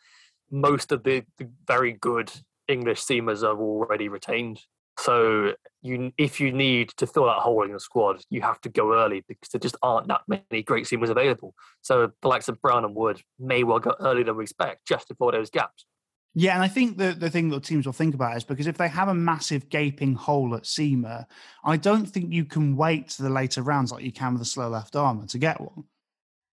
[0.51, 2.31] most of the, the very good
[2.67, 4.61] English seamers are already retained.
[4.99, 8.69] So you, if you need to fill that hole in the squad, you have to
[8.69, 11.55] go early because there just aren't that many great seamers available.
[11.81, 15.07] So the likes of Brown and Wood may well go earlier than we expect, just
[15.07, 15.85] to fill those gaps.
[16.33, 18.77] Yeah, and I think the, the thing that teams will think about is because if
[18.77, 21.25] they have a massive gaping hole at seamer,
[21.65, 24.45] I don't think you can wait to the later rounds like you can with the
[24.45, 25.83] slow left armer to get one.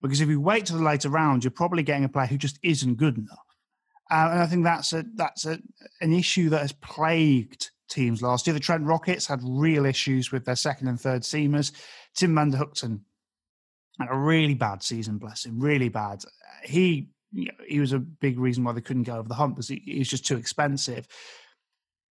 [0.01, 2.59] Because if you wait to the later rounds, you're probably getting a player who just
[2.61, 3.37] isn't good enough.
[4.11, 5.59] Uh, and I think that's a that's a,
[6.01, 8.53] an issue that has plagued teams last year.
[8.53, 11.71] The Trent Rockets had real issues with their second and third seamers.
[12.15, 16.23] Tim van had a really bad season, bless him, really bad.
[16.63, 17.09] He
[17.67, 19.99] he was a big reason why they couldn't get over the hump because he, he
[19.99, 21.07] was just too expensive.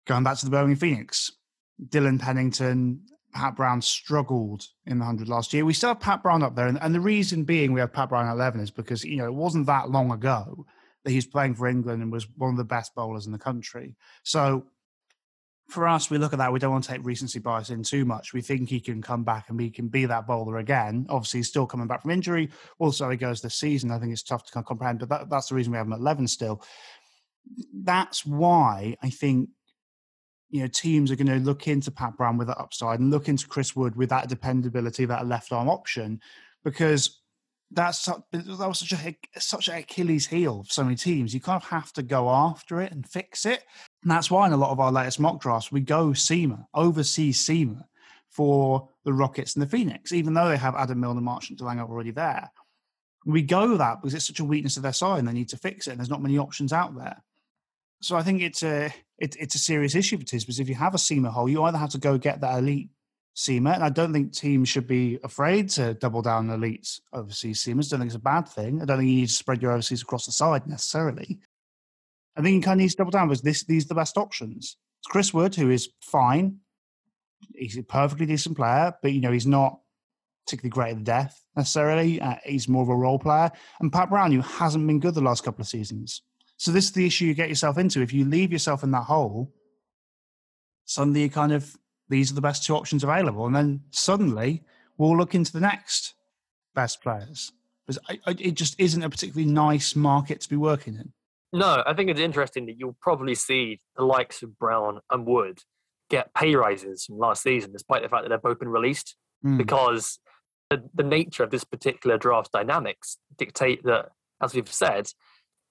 [0.08, 1.32] Going back to the Birmingham Phoenix,
[1.90, 3.02] Dylan Pennington,
[3.34, 5.66] Pat Brown struggled in the 100 last year.
[5.66, 6.68] We still have Pat Brown up there.
[6.68, 9.26] And, and, the reason being we have Pat Brown at 11 is because, you know,
[9.26, 10.66] it wasn't that long ago
[11.04, 13.40] that he was playing for England and was one of the best bowlers in the
[13.40, 13.96] country.
[14.24, 14.66] So
[15.72, 16.52] for us, we look at that.
[16.52, 18.34] We don't want to take recency bias in too much.
[18.34, 21.06] We think he can come back and he can be that bowler again.
[21.10, 22.50] Obviously, he's still coming back from injury.
[22.80, 23.92] Also, he goes this season.
[23.92, 26.00] I think it's tough to comprehend, but that, that's the reason we have him at
[26.00, 26.62] 11 still.
[27.74, 29.50] That's why I think
[30.50, 33.30] you know teams are going to look into Pat Brown with that upside and look
[33.30, 36.20] into Chris Wood with that dependability, that left arm option,
[36.64, 37.22] because
[37.72, 38.24] that's that
[38.68, 41.34] was such a such an Achilles heel for so many teams.
[41.34, 43.64] You kind of have to go after it and fix it.
[44.04, 47.44] And that's why in a lot of our latest mock drafts, we go seamer, overseas
[47.44, 47.84] seamer
[48.30, 51.82] for the Rockets and the Phoenix, even though they have Adam Milner, Marchant, de Lange
[51.82, 52.50] already there.
[53.26, 55.58] We go that because it's such a weakness of their side and they need to
[55.58, 55.92] fix it.
[55.92, 57.22] And there's not many options out there.
[58.02, 60.76] So I think it's a it, it's a serious issue for teams because if you
[60.76, 62.90] have a seamer hole, you either have to go get that elite
[63.36, 67.64] seamer, and I don't think teams should be afraid to double down on elites overseas
[67.64, 67.88] seamers.
[67.88, 68.82] I don't think it's a bad thing.
[68.82, 71.40] I don't think you need to spread your overseas across the side necessarily.
[72.38, 74.18] I think he kind of needs to double down because this these are the best
[74.18, 74.78] options.
[75.00, 76.58] It's Chris Wood, who is fine.
[77.56, 79.80] He's a perfectly decent player, but you know he's not
[80.46, 82.22] particularly great at the death necessarily.
[82.22, 83.52] Uh, he's more of a role player.
[83.80, 86.22] And Pat Brown, who hasn't been good the last couple of seasons.
[86.58, 88.02] So this is the issue you get yourself into.
[88.02, 89.52] If you leave yourself in that hole,
[90.86, 91.76] suddenly you kind of
[92.10, 94.64] these are the best two options available, and then suddenly
[94.98, 96.14] we'll look into the next
[96.76, 97.52] best players.
[97.88, 101.14] Because it just isn't a particularly nice market to be working in.
[101.54, 105.60] No, I think it's interesting that you'll probably see the likes of Brown and Wood
[106.10, 109.58] get pay rises from last season, despite the fact that they've both been released, mm.
[109.58, 110.20] because
[110.70, 114.10] the, the nature of this particular draft dynamics dictate that,
[114.42, 115.12] as we've said,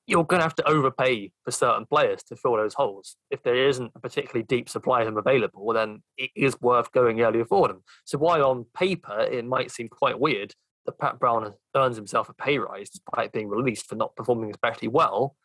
[0.07, 3.17] you're going to have to overpay for certain players to fill those holes.
[3.31, 7.21] If there isn't a particularly deep supply of them available, then it is worth going
[7.21, 7.83] earlier for them.
[8.05, 10.55] So while on paper it might seem quite weird
[10.87, 14.89] that Pat Brown earns himself a pay rise despite being released for not performing especially
[14.89, 15.37] well,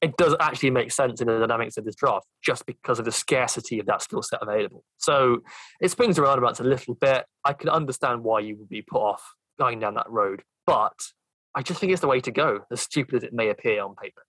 [0.00, 3.12] it does actually make sense in the dynamics of this draft just because of the
[3.12, 4.84] scarcity of that skill set available.
[4.96, 5.40] So
[5.80, 7.26] it swings around about a little bit.
[7.44, 9.22] I can understand why you would be put off
[9.58, 10.94] going down that road, but
[11.54, 13.94] I just think it's the way to go, as stupid as it may appear on
[13.94, 14.22] paper.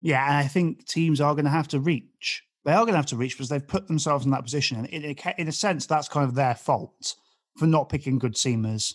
[0.00, 2.42] Yeah, and I think teams are going to have to reach.
[2.64, 4.78] They are going to have to reach because they've put themselves in that position.
[4.78, 7.14] And in a, in a sense, that's kind of their fault
[7.58, 8.94] for not picking good seamers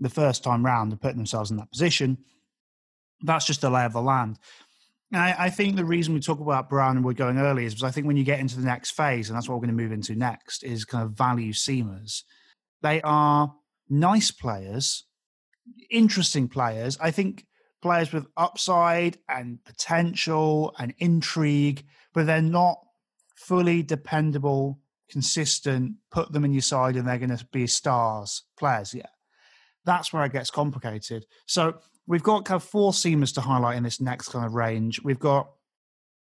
[0.00, 2.18] the first time round and putting themselves in that position.
[3.22, 4.38] That's just the lay of the land.
[5.12, 7.88] I, I, think the reason we talk about Brown and we're going early is because
[7.88, 9.82] I think when you get into the next phase, and that's what we're going to
[9.82, 12.22] move into next, is kind of value seamers.
[12.82, 13.54] They are
[13.88, 15.04] nice players,
[15.90, 16.98] interesting players.
[17.00, 17.46] I think
[17.80, 22.78] players with upside and potential and intrigue, but they're not
[23.36, 28.94] fully dependable, consistent, put them in your side and they're going to be stars players
[28.94, 29.10] yet.
[29.84, 31.24] That's where it gets complicated.
[31.46, 35.00] So we've got kind of four seamers to highlight in this next kind of range.
[35.04, 35.50] We've got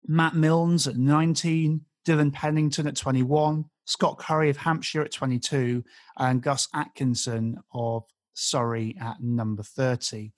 [0.06, 5.84] Matt Milnes at 19, Dylan Pennington at 21, Scott Currie of Hampshire at 22,
[6.18, 10.32] and Gus Atkinson of Surrey at number 30.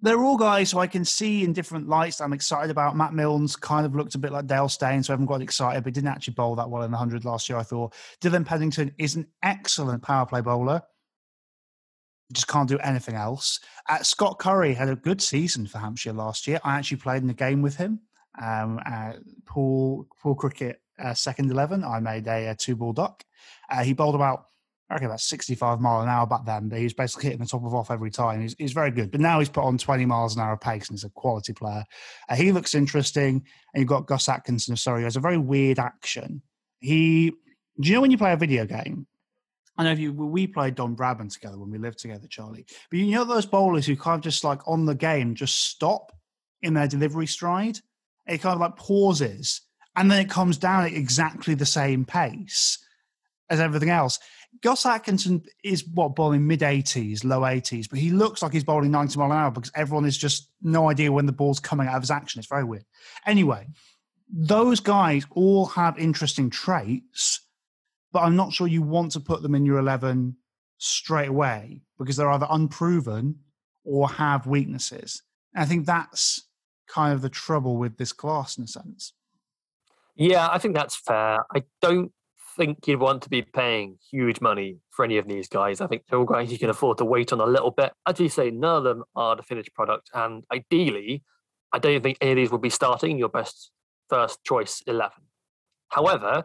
[0.00, 2.96] They're all guys who I can see in different lights I'm excited about.
[2.96, 5.84] Matt Milnes kind of looked a bit like Dale Steyn, so I haven't got excited,
[5.84, 7.94] but didn't actually bowl that well in the 100 last year, I thought.
[8.20, 10.82] Dylan Pennington is an excellent power play bowler.
[12.32, 13.60] Just can't do anything else.
[13.88, 16.60] Uh, Scott Currie had a good season for Hampshire last year.
[16.64, 18.00] I actually played in a game with him.
[18.40, 19.12] Um, uh,
[19.46, 21.84] Poole, Poole Cricket uh, second 11.
[21.84, 23.24] I made a, a two ball duck.
[23.70, 24.46] Uh, he bowled about
[24.90, 27.46] I reckon about 65 mile an hour back then, but he was basically hitting the
[27.46, 28.42] top of off every time.
[28.42, 29.10] He's, he's very good.
[29.10, 31.84] But now he's put on 20 miles an hour pace and he's a quality player.
[32.28, 33.42] Uh, he looks interesting.
[33.72, 36.42] And you've got Gus Atkinson Sorry, he has a very weird action.
[36.80, 37.30] He,
[37.80, 39.06] do you know when you play a video game?
[39.76, 42.64] I know if you, we played Don Bradman together when we lived together, Charlie.
[42.90, 46.12] But you know those bowlers who kind of just like on the game just stop
[46.62, 47.78] in their delivery stride?
[48.26, 49.62] It kind of like pauses
[49.96, 52.78] and then it comes down at exactly the same pace
[53.50, 54.18] as everything else.
[54.62, 58.90] Gus Atkinson is what bowling mid 80s, low 80s, but he looks like he's bowling
[58.90, 61.96] 90 mile an hour because everyone is just no idea when the ball's coming out
[61.96, 62.38] of his action.
[62.38, 62.84] It's very weird.
[63.26, 63.66] Anyway,
[64.32, 67.40] those guys all have interesting traits,
[68.14, 70.36] but I'm not sure you want to put them in your 11
[70.78, 73.40] straight away because they're either unproven
[73.84, 75.22] or have weaknesses.
[75.52, 76.48] And I think that's
[76.88, 79.14] kind of the trouble with this class in a sense.
[80.14, 81.44] Yeah, I think that's fair.
[81.52, 82.12] I don't
[82.56, 85.80] think you'd want to be paying huge money for any of these guys.
[85.80, 87.92] I think they're all guys you can afford to wait on a little bit.
[88.06, 90.08] As you say, none of them are the finished product.
[90.14, 91.24] And ideally,
[91.72, 93.72] I don't think any of these will be starting your best
[94.08, 95.10] first choice 11.
[95.88, 96.44] However,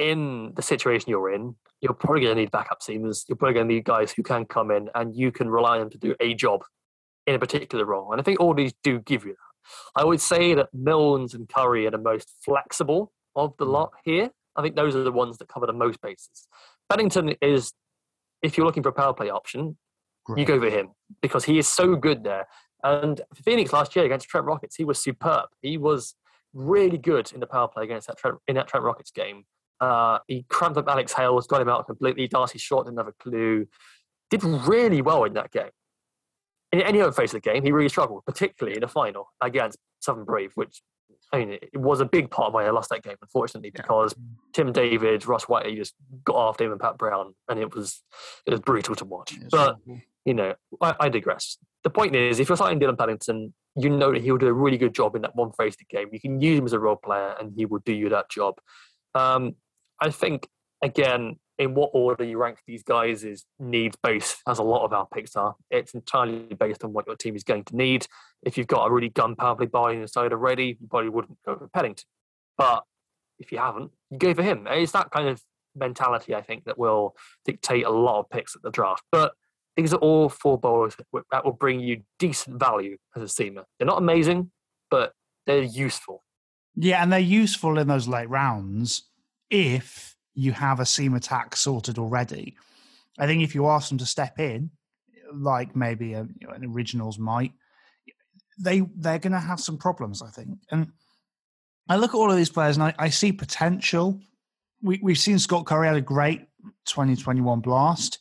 [0.00, 3.24] in the situation you're in, you're probably going to need backup seamers.
[3.28, 5.80] You're probably going to need guys who can come in and you can rely on
[5.80, 6.64] them to do a job
[7.26, 8.10] in a particular role.
[8.10, 10.00] And I think all these do give you that.
[10.00, 13.72] I would say that Milnes and Currie are the most flexible of the mm.
[13.72, 14.30] lot here.
[14.56, 16.48] I think those are the ones that cover the most bases.
[16.88, 17.72] Pennington is,
[18.42, 19.76] if you're looking for a power play option,
[20.24, 20.40] Great.
[20.40, 20.88] you go for him
[21.20, 22.46] because he is so good there.
[22.82, 25.50] And Phoenix last year against Trent Rockets, he was superb.
[25.60, 26.14] He was
[26.54, 29.44] really good in the power play against that Trent, in that Trent Rockets game.
[29.80, 32.28] Uh, he crammed up Alex Hales, got him out completely.
[32.28, 33.66] D'Arcy Short didn't have a clue.
[34.30, 35.70] Did really well in that game.
[36.72, 39.78] In any other phase of the game, he really struggled, particularly in the final against
[39.98, 40.82] Southern Brave, which
[41.32, 44.14] I mean, it was a big part of why I lost that game, unfortunately, because
[44.16, 44.24] yeah.
[44.52, 48.02] Tim David, Ross Whiteley just got after him and Pat Brown, and it was
[48.46, 49.34] it was brutal to watch.
[49.50, 49.76] but
[50.24, 51.56] you know, I, I, digress.
[51.82, 54.76] The point is, if you're signing Dylan Pennington, you know that he'll do a really
[54.76, 56.08] good job in that one phase of the game.
[56.12, 58.56] You can use him as a role player, and he will do you that job.
[59.14, 59.54] Um,
[60.00, 60.48] I think
[60.82, 64.94] again, in what order you rank these guys is needs based, as a lot of
[64.94, 65.54] our picks are.
[65.70, 68.06] It's entirely based on what your team is going to need.
[68.42, 71.68] If you've got a really gun powerfully buying side already, you probably wouldn't go for
[71.68, 72.06] Pennington.
[72.56, 72.84] But
[73.38, 74.66] if you haven't, you go for him.
[74.70, 75.42] It's that kind of
[75.76, 79.02] mentality, I think, that will dictate a lot of picks at the draft.
[79.12, 79.32] But
[79.76, 83.64] these are all four bowlers that will bring you decent value as a seamer.
[83.78, 84.50] They're not amazing,
[84.90, 85.12] but
[85.46, 86.24] they're useful.
[86.74, 89.09] Yeah, and they're useful in those late rounds
[89.50, 92.56] if you have a seam attack sorted already.
[93.18, 94.70] I think if you ask them to step in,
[95.32, 97.52] like maybe a, you know, an originals might,
[98.58, 100.22] they they're going to have some problems.
[100.22, 100.92] I think, and
[101.88, 104.20] I look at all of these players and I, I see potential.
[104.82, 106.40] We we've seen Scott Currie had a great
[106.86, 108.18] 2021 blast.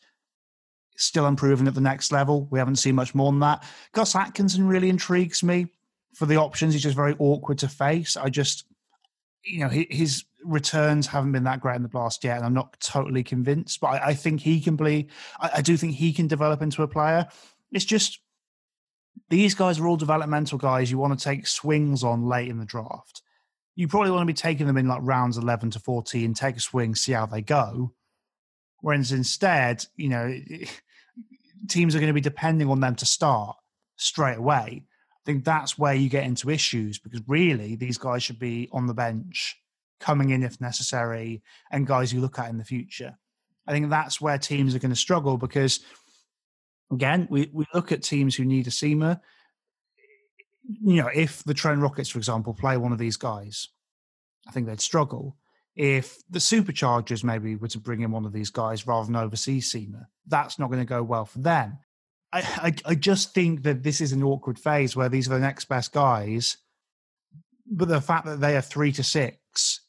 [0.97, 2.47] Still improving at the next level.
[2.51, 3.63] We haven't seen much more than that.
[3.93, 5.67] Gus Atkinson really intrigues me
[6.13, 6.73] for the options.
[6.73, 8.17] He's just very awkward to face.
[8.17, 8.65] I just,
[9.45, 12.79] you know, his returns haven't been that great in the blast yet, and I'm not
[12.79, 13.79] totally convinced.
[13.79, 15.07] But I, I think he can be.
[15.39, 17.27] I, I, do think he can develop into a player.
[17.71, 18.19] It's just
[19.29, 20.89] these guys are all developmental guys.
[20.89, 23.21] You want to take swings on late in the draft.
[23.75, 26.59] You probably want to be taking them in like rounds 11 to 14, take a
[26.59, 27.93] swing, see how they go.
[28.81, 30.37] Whereas instead, you know,
[31.69, 33.55] teams are going to be depending on them to start
[33.95, 34.83] straight away.
[34.85, 38.87] I think that's where you get into issues because really these guys should be on
[38.87, 39.57] the bench
[39.99, 41.41] coming in if necessary,
[41.71, 43.17] and guys you look at in the future.
[43.67, 45.81] I think that's where teams are going to struggle because,
[46.91, 49.19] again, we, we look at teams who need a seamer.
[50.63, 53.69] You know, if the Trent Rockets, for example, play one of these guys,
[54.47, 55.37] I think they'd struggle.
[55.75, 59.71] If the Superchargers maybe were to bring in one of these guys rather than overseas
[59.71, 61.77] seamer, that's not going to go well for them.
[62.33, 62.39] I,
[62.85, 65.65] I, I just think that this is an awkward phase where these are the next
[65.65, 66.57] best guys,
[67.65, 69.37] but the fact that they are three to six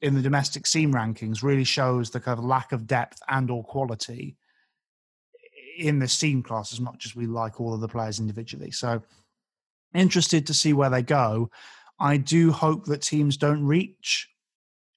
[0.02, 3.64] in the domestic seam rankings really shows the kind of lack of depth and or
[3.64, 4.36] quality
[5.78, 8.70] in the seam class as much as we like all of the players individually.
[8.70, 9.02] So
[9.94, 11.50] interested to see where they go.
[11.98, 14.28] I do hope that teams don't reach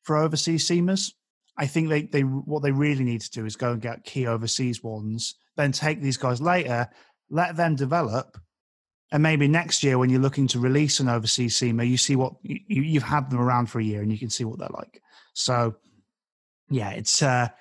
[0.03, 1.11] for overseas seamers.
[1.57, 4.28] I think they, they what they really need to do is go and get key
[4.28, 6.89] overseas ones, then take these guys later,
[7.30, 8.38] let them develop,
[9.14, 12.34] and maybe next year when you're looking to release an overseas SEMA, you see what
[12.41, 15.03] you, you've had them around for a year and you can see what they're like.
[15.34, 15.76] So,
[16.70, 17.53] yeah, it's a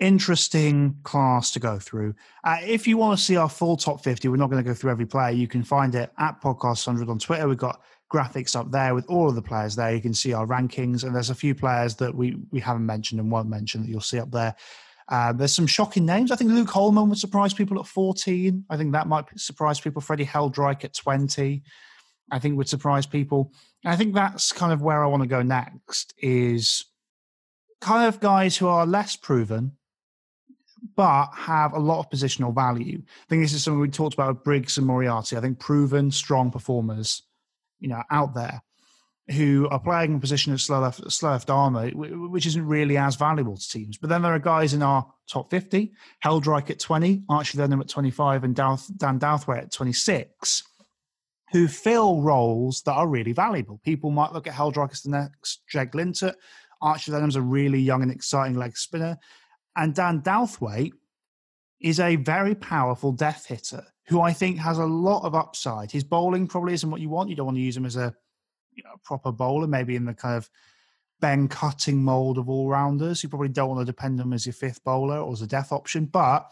[0.00, 2.14] interesting class to go through.
[2.42, 4.74] Uh, if you want to see our full top 50, we're not going to go
[4.74, 5.30] through every player.
[5.30, 7.46] You can find it at Podcast 100 on Twitter.
[7.46, 7.82] We've got
[8.12, 9.94] graphics up there with all of the players there.
[9.94, 13.20] You can see our rankings, and there's a few players that we we haven't mentioned
[13.20, 14.56] and won't mention that you'll see up there.
[15.10, 16.30] Uh, there's some shocking names.
[16.30, 18.64] I think Luke Hollman would surprise people at 14.
[18.70, 20.00] I think that might surprise people.
[20.00, 21.62] Freddie Heldreich at 20,
[22.30, 23.52] I think would surprise people.
[23.84, 26.14] And I think that's kind of where I want to go next.
[26.18, 26.84] Is
[27.80, 29.72] kind of guys who are less proven,
[30.94, 33.02] but have a lot of positional value.
[33.02, 35.36] I think this is something we talked about with Briggs and Moriarty.
[35.36, 37.22] I think proven, strong performers
[37.80, 38.62] you know out there
[39.32, 42.96] who are playing in a position of slow left, slow left armour, which isn't really
[42.96, 43.96] as valuable to teams.
[43.96, 45.92] But then there are guys in our top 50,
[46.24, 48.76] Heldreich at 20, Archie Lenham at 25, and Dan
[49.20, 50.64] Douthwaite at 26,
[51.52, 53.80] who fill roles that are really valuable.
[53.84, 56.34] People might look at Heldreich as the next Jake Lintott.
[56.82, 59.16] Archie Lenham's a really young and exciting leg spinner.
[59.76, 60.92] And Dan Douthwaite
[61.80, 65.92] is a very powerful death hitter who I think has a lot of upside.
[65.92, 67.30] His bowling probably isn't what you want.
[67.30, 68.12] You don't want to use him as a
[68.80, 70.48] you know, proper bowler, maybe in the kind of
[71.20, 73.22] Ben Cutting mold of all rounders.
[73.22, 75.46] You probably don't want to depend on him as your fifth bowler or as a
[75.46, 76.50] death option, but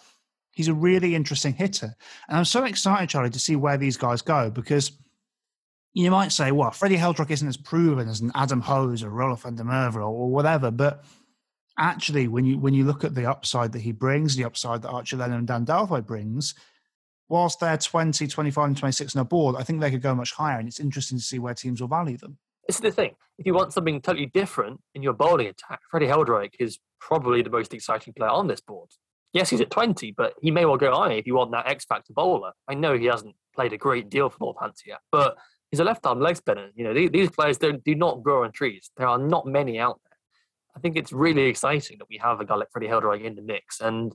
[0.52, 1.94] he's a really interesting hitter.
[2.28, 4.92] And I'm so excited, Charlie, to see where these guys go because
[5.94, 9.42] you might say, well, Freddie Heldreich isn't as proven as an Adam Hose or Roelof
[9.42, 11.04] van der or whatever, but
[11.78, 14.90] actually when you when you look at the upside that he brings, the upside that
[14.90, 16.54] Archie Lenham and Dan Douthwaite brings,
[17.28, 20.32] whilst they're 20, 25, and 26 on a board, I think they could go much
[20.32, 20.58] higher.
[20.58, 22.38] And it's interesting to see where teams will value them.
[22.68, 23.14] It's the thing.
[23.38, 27.50] If you want something totally different in your bowling attack, Freddie Heldreich is probably the
[27.50, 28.90] most exciting player on this board.
[29.32, 31.84] Yes, he's at 20, but he may well go high if you want that X
[31.84, 32.52] Factor bowler.
[32.66, 35.36] I know he hasn't played a great deal for Northampton yet, but
[35.70, 36.70] he's a left arm leg spinner.
[36.74, 38.90] You know, these, these players do not grow on trees.
[38.96, 40.16] There are not many out there.
[40.76, 43.42] I think it's really exciting that we have a guy like Freddie Heldreich in the
[43.42, 43.80] mix.
[43.80, 44.14] And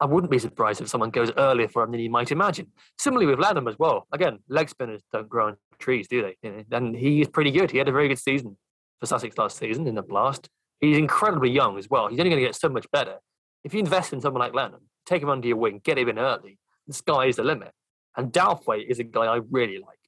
[0.00, 2.66] I wouldn't be surprised if someone goes earlier for him than you might imagine.
[2.98, 4.06] Similarly with Lenham as well.
[4.12, 6.48] Again, leg spinners don't grow on trees, do they?
[6.48, 7.70] Eh, and he is pretty good.
[7.70, 8.56] He had a very good season
[9.00, 10.48] for Sussex last season in the blast.
[10.80, 12.08] He's incredibly young as well.
[12.08, 13.16] He's only going to get so much better.
[13.62, 16.18] If you invest in someone like Lenham, take him under your wing, get him in
[16.18, 17.72] early, the sky is the limit.
[18.16, 19.98] And Douthwaite is a guy I really like.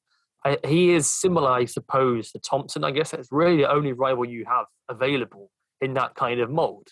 [0.44, 2.84] I, he is similar, I suppose, to Thompson.
[2.84, 6.88] I guess that's really the only rival you have available in that kind of mold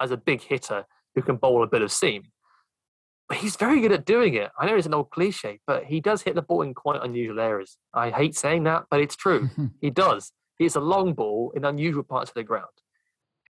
[0.00, 0.84] as a big hitter
[1.14, 2.24] who can bowl a bit of seam.
[3.28, 4.50] But he's very good at doing it.
[4.58, 7.40] I know it's an old cliche, but he does hit the ball in quite unusual
[7.40, 7.78] areas.
[7.94, 9.48] I hate saying that, but it's true.
[9.80, 10.32] he does.
[10.58, 12.66] He hits a long ball in unusual parts of the ground.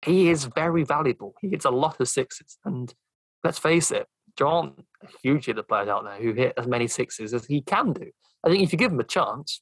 [0.04, 1.34] He is very valuable.
[1.40, 2.58] He hits a lot of sixes.
[2.64, 2.94] And
[3.42, 4.06] let's face it,
[4.36, 7.60] John, a huge hit of players out there who hit as many sixes as he
[7.60, 8.10] can do.
[8.44, 9.60] I think if you give him a chance,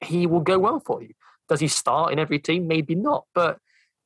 [0.00, 1.12] he will go well for you.
[1.48, 2.66] Does he start in every team?
[2.66, 3.24] Maybe not.
[3.34, 3.58] But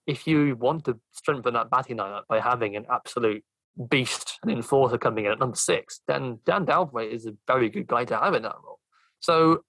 [0.07, 3.45] if you want to strengthen that batting lineup by having an absolute
[3.91, 7.87] beast, an enforcer coming in at number six, then Dan Douthwaite is a very good
[7.87, 8.79] guy to have in that role.
[9.21, 9.63] So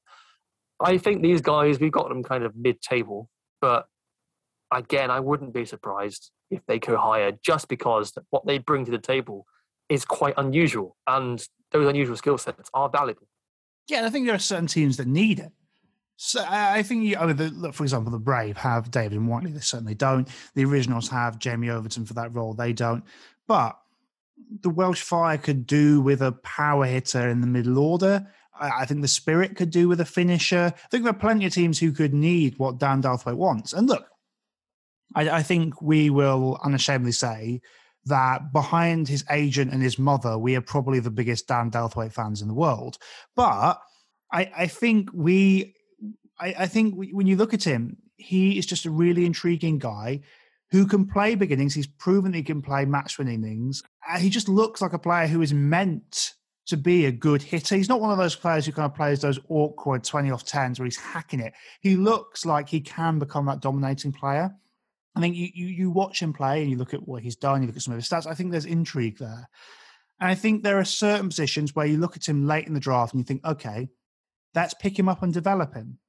[0.80, 3.30] I think these guys, we've got them kind of mid table,
[3.62, 3.88] but
[4.72, 8.92] again, I wouldn't be surprised if they go higher just because what they bring to
[8.92, 9.46] the table
[9.90, 13.28] is quite unusual and those unusual skill sets are valuable.
[13.88, 15.52] Yeah, and I think there are certain teams that need it.
[16.20, 19.52] So I think, you, I mean, the, for example, the Brave have David and Whiteley.
[19.52, 20.28] They certainly don't.
[20.56, 22.56] The originals have Jamie Overton for that role.
[22.56, 23.04] They don't.
[23.48, 23.78] But
[24.62, 28.28] the Welsh Fire could do with a power hitter in the middle order.
[28.60, 30.74] I, I think the Spirit could do with a finisher.
[30.76, 33.74] I think there are plenty of teams who could need what Dan Douthwaite wants.
[33.74, 34.08] And look,
[35.14, 37.62] I, I think we will unashamedly say
[38.06, 42.42] that behind his agent and his mother, we are probably the biggest Dan Douthwaite fans
[42.42, 42.98] in the world.
[43.36, 43.80] But
[44.32, 45.76] I, I think we
[46.40, 50.22] I, I think when you look at him, he is just a really intriguing guy
[50.72, 51.74] who can play big innings.
[51.74, 53.84] He's proven he can play match winning innings.
[54.08, 56.34] Uh, he just looks like a player who is meant
[56.68, 57.76] to be a good hitter.
[57.76, 60.80] He's not one of those players who kind of plays those awkward 20 off 10s
[60.80, 61.54] where he's hacking it.
[61.82, 64.54] He looks like he can become that dominating player.
[65.16, 67.62] I think you, you, you watch him play and you look at what he's done,
[67.62, 68.28] you look at some of his stats.
[68.28, 69.50] I think there's intrigue there.
[70.20, 72.80] And I think there are certain positions where you look at him late in the
[72.80, 73.88] draft and you think, okay,
[74.54, 76.00] let's pick him up and develop him.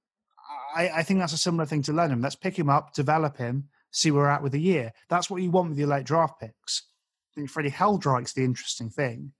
[0.78, 2.22] I, I think that's a similar thing to Lenham.
[2.22, 4.92] Let's pick him up, develop him, see where we're at with the year.
[5.10, 6.84] That's what you want with your late draft picks.
[7.32, 9.32] I think Freddie Heldreich's the interesting thing.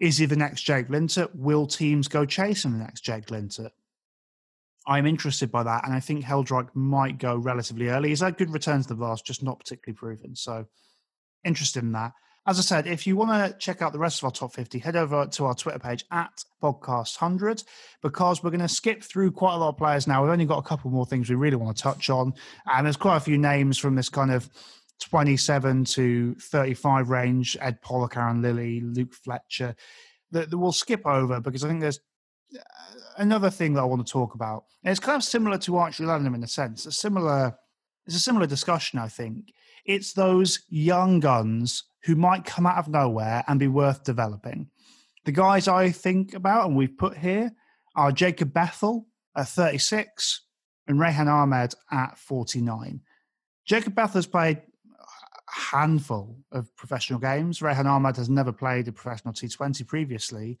[0.00, 1.30] Is he the next Jake Lintott?
[1.36, 3.70] Will teams go chasing the next Jake Lintott?
[4.88, 8.08] I'm interested by that, and I think Heldreich might go relatively early.
[8.08, 10.34] He's had good returns to the Blast, just not particularly proven.
[10.34, 10.66] So
[11.44, 12.12] interested in that.
[12.44, 14.80] As I said, if you want to check out the rest of our top 50,
[14.80, 17.62] head over to our Twitter page at podcast100
[18.02, 20.22] because we're going to skip through quite a lot of players now.
[20.22, 22.34] We've only got a couple more things we really want to touch on.
[22.66, 24.50] And there's quite a few names from this kind of
[25.02, 29.76] 27 to 35 range Ed Pollock, Aaron Lilly, Luke Fletcher
[30.32, 32.00] that, that we'll skip over because I think there's
[32.56, 32.60] uh,
[33.18, 34.64] another thing that I want to talk about.
[34.82, 36.86] And it's kind of similar to Archie Lenham in a sense.
[36.86, 37.56] A similar,
[38.06, 39.52] it's a similar discussion, I think.
[39.84, 44.70] It's those young guns who might come out of nowhere and be worth developing.
[45.24, 47.52] The guys I think about and we've put here
[47.94, 49.04] are Jacob Bethell
[49.36, 50.42] at 36
[50.86, 53.00] and Rehan Ahmed at 49.
[53.64, 57.62] Jacob Bethell has played a handful of professional games.
[57.62, 60.58] Rehan Ahmed has never played a professional T20 previously,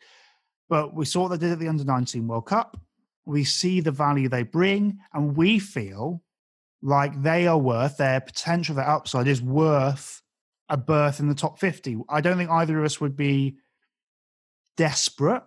[0.68, 2.76] but we saw what they did at the Under 19 World Cup.
[3.24, 6.22] We see the value they bring, and we feel
[6.82, 10.22] like they are worth their potential, their upside is worth
[10.68, 11.98] a berth in the top 50.
[12.08, 13.56] I don't think either of us would be
[14.76, 15.42] desperate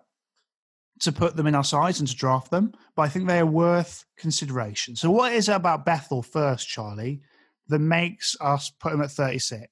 [1.01, 3.45] to put them in our sides and to draft them, but I think they are
[3.45, 4.95] worth consideration.
[4.95, 7.21] So, what is it about Bethell first, Charlie,
[7.67, 9.67] that makes us put him at 36?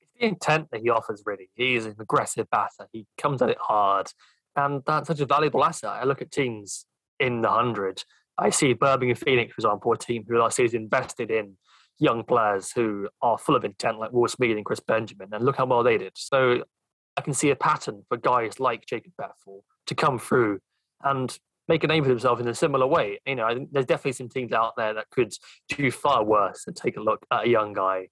[0.00, 1.48] It's the intent that he offers, really.
[1.54, 4.12] He is an aggressive batter, he comes at it hard,
[4.54, 5.90] and that's such a valuable asset.
[5.90, 6.84] I look at teams
[7.18, 8.04] in the 100.
[8.40, 11.56] I see Birmingham Phoenix, for example, a team who I see is invested in
[11.98, 15.56] young players who are full of intent, like Will Smeed and Chris Benjamin, and look
[15.56, 16.12] how well they did.
[16.14, 16.64] So
[17.16, 20.60] I can see a pattern for guys like Jacob Bethell to come through
[21.04, 21.38] and
[21.68, 23.20] make a name for themselves in a similar way.
[23.26, 25.32] You know, I think there's definitely some teams out there that could
[25.68, 28.08] do far worse and take a look at a young guy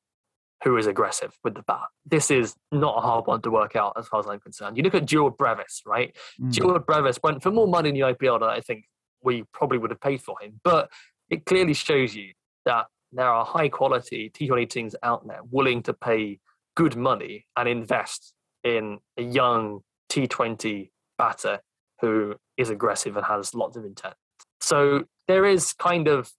[0.64, 1.87] who is aggressive with the bat.
[2.05, 4.76] This is not a hard one to work out as far as I'm concerned.
[4.76, 6.14] You look at Dewald Brevis, right?
[6.41, 6.53] Mm.
[6.53, 8.85] Dewald Brevis went for more money in the IPL than I think
[9.23, 10.61] we probably would have paid for him.
[10.64, 10.91] But
[11.31, 12.33] it clearly shows you
[12.64, 16.41] that there are high quality T20 teams out there willing to pay
[16.77, 21.61] good money and invest in a young T20 batter
[22.01, 24.14] who is aggressive and has lots of intent.
[24.61, 26.31] So there is kind of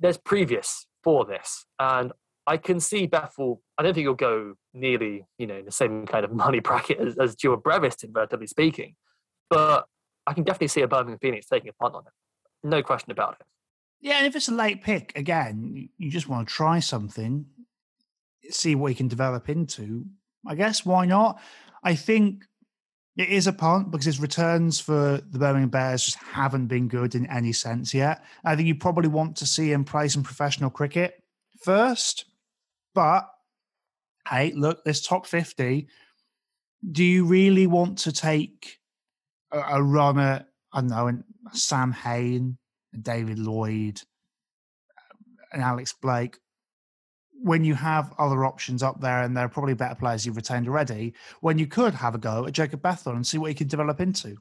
[0.00, 2.12] there's previous for this, and
[2.46, 3.58] I can see Bethell.
[3.76, 6.98] I don't think he'll go nearly, you know, in the same kind of money bracket
[6.98, 8.94] as, as Dewald Brevis did, relatively speaking.
[9.50, 9.86] But
[10.28, 12.12] I can definitely see a Birmingham Phoenix taking a punt on him.
[12.62, 13.46] No question about it.
[14.00, 17.46] Yeah, and if it's a late pick, again, you just want to try something,
[18.50, 20.04] see what he can develop into.
[20.46, 21.40] I guess why not?
[21.82, 22.44] I think
[23.16, 27.14] it is a punt because his returns for the Birmingham Bears just haven't been good
[27.14, 28.22] in any sense yet.
[28.44, 31.14] I think you probably want to see him play some professional cricket
[31.62, 32.26] first.
[32.94, 33.28] But
[34.28, 35.88] hey, look, this top 50,
[36.92, 38.77] do you really want to take
[39.52, 41.22] a, a I don't know,
[41.52, 42.58] Sam Hain
[42.92, 44.02] and David Lloyd,
[45.52, 46.38] and Alex Blake,
[47.42, 50.68] when you have other options up there and there are probably better players you've retained
[50.68, 53.68] already, when you could have a go at Jacob Bethell and see what he could
[53.68, 54.36] develop into.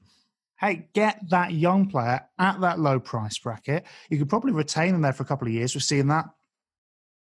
[0.59, 3.85] Hey, get that young player at that low price bracket.
[4.09, 5.75] You could probably retain them there for a couple of years.
[5.75, 6.25] We've seen that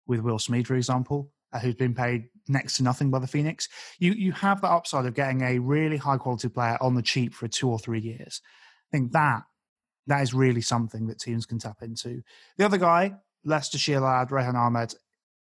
[0.06, 3.68] with Will Smeed, for example, uh, who's been paid next to nothing by the Phoenix.
[3.98, 7.34] You you have the upside of getting a really high quality player on the cheap
[7.34, 8.40] for two or three years.
[8.88, 9.42] I think that
[10.06, 12.22] that is really something that teams can tap into.
[12.58, 14.94] The other guy, Leicestershire lad, Rehan Ahmed,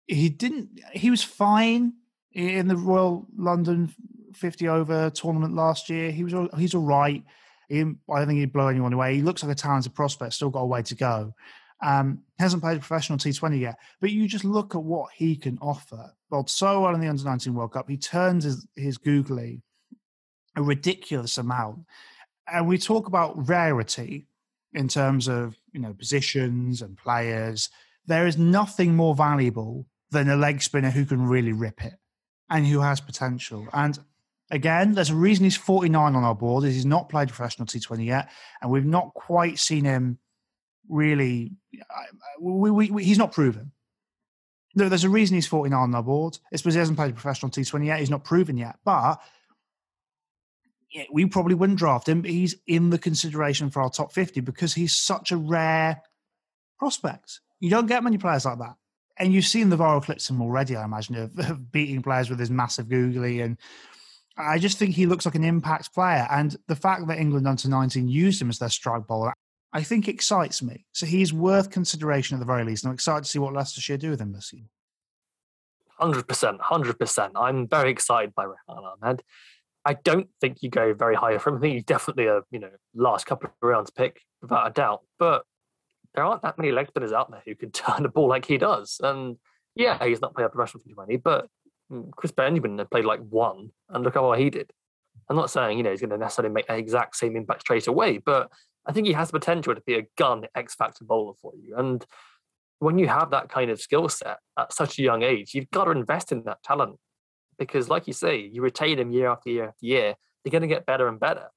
[0.07, 0.79] he didn't.
[0.93, 1.93] He was fine
[2.33, 3.93] in the Royal London
[4.33, 6.11] 50 over tournament last year.
[6.11, 7.23] He was he's all right.
[7.67, 9.15] He, I don't think he'd blow anyone away.
[9.15, 10.33] He looks like a talented prospect.
[10.33, 11.33] Still got a way to go.
[11.81, 15.57] Um, hasn't played a professional T20 yet, but you just look at what he can
[15.61, 16.11] offer.
[16.29, 17.89] Bowled so well in the Under 19 World Cup.
[17.89, 19.61] He turns his, his googly
[20.55, 21.79] a ridiculous amount.
[22.51, 24.27] And we talk about rarity
[24.73, 27.69] in terms of you know positions and players.
[28.05, 31.93] There is nothing more valuable than a leg spinner who can really rip it
[32.49, 33.67] and who has potential.
[33.73, 33.99] And
[34.49, 36.63] again, there's a reason he's 49 on our board.
[36.63, 38.29] Is he's not played professional T20 yet,
[38.61, 40.17] and we've not quite seen him
[40.89, 41.53] really.
[42.39, 43.71] We, we, we, he's not proven.
[44.75, 46.37] No, there's a reason he's 49 on our board.
[46.51, 47.99] It's because he hasn't played professional T20 yet.
[47.99, 49.19] He's not proven yet, but
[50.91, 54.41] yeah, we probably wouldn't draft him, but he's in the consideration for our top 50
[54.41, 56.01] because he's such a rare
[56.77, 57.41] prospect.
[57.59, 58.75] You don't get many players like that.
[59.17, 62.29] And you've seen the viral clips of him already, I imagine, of, of beating players
[62.29, 63.41] with his massive googly.
[63.41, 63.57] And
[64.37, 66.27] I just think he looks like an impact player.
[66.31, 69.33] And the fact that England under 19 used him as their strike bowler,
[69.71, 70.85] I think excites me.
[70.93, 72.83] So he's worth consideration at the very least.
[72.83, 74.69] And I'm excited to see what Leicestershire do with him this season.
[75.99, 77.31] 100%, 100%.
[77.35, 79.21] I'm very excited by Rehan Ahmed.
[79.85, 81.59] I don't think you go very high from him.
[81.59, 85.01] I think he's definitely a you know last couple of rounds pick without a doubt.
[85.17, 85.43] But
[86.13, 88.57] there aren't that many leg spinners out there who can turn the ball like he
[88.57, 88.99] does.
[89.01, 89.37] And
[89.75, 91.47] yeah, he's not played a professional T20, but
[91.91, 94.71] mm, Chris Benjamin had played like one, and look how well he did.
[95.29, 97.87] I'm not saying you know he's going to necessarily make the exact same impact straight
[97.87, 98.51] away, but
[98.89, 101.75] I think he has the potential to be a gun X factor bowler for you.
[101.77, 102.03] And
[102.79, 105.85] when you have that kind of skill set at such a young age, you've got
[105.85, 106.97] to invest in that talent
[107.59, 110.15] because, like you say, you retain them year after year after year.
[110.43, 111.49] They're going to get better and better.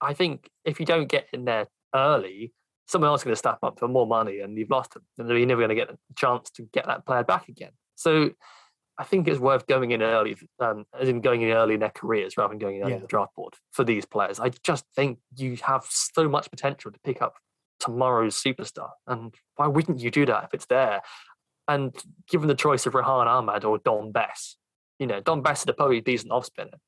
[0.00, 2.52] I think if you don't get in there early,
[2.88, 5.28] someone else is going to step up for more money, and you've lost them, and
[5.28, 7.70] you're never going to get a chance to get that player back again.
[7.94, 8.30] So
[8.98, 11.90] I think it's worth going in early, um, as in going in early in their
[11.90, 12.96] careers rather than going in early yeah.
[12.96, 14.38] in the draft board for these players.
[14.38, 17.36] I just think you have so much potential to pick up
[17.80, 18.90] tomorrow's superstar.
[19.06, 21.02] And why wouldn't you do that if it's there?
[21.68, 21.94] And
[22.28, 24.56] given the choice of Rehan Ahmed or Dom Bess,
[24.98, 26.78] you know, Dom Bess is a probably decent off spinner.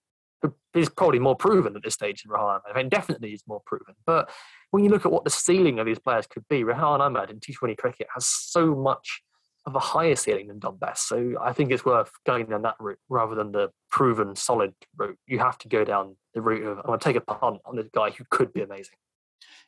[0.74, 2.62] He's probably more proven at this stage than Rehan Ahmed.
[2.74, 3.94] I mean, definitely he's more proven.
[4.04, 4.30] But
[4.72, 7.40] when you look at what the ceiling of these players could be, Rehan Ahmed in
[7.40, 9.22] T20 cricket has so much
[9.66, 11.00] of a higher ceiling than Dom Bess.
[11.00, 15.18] So I think it's worth going down that route rather than the proven solid route.
[15.26, 17.76] You have to go down the route of I'm going to take a punt on
[17.76, 18.96] this guy who could be amazing.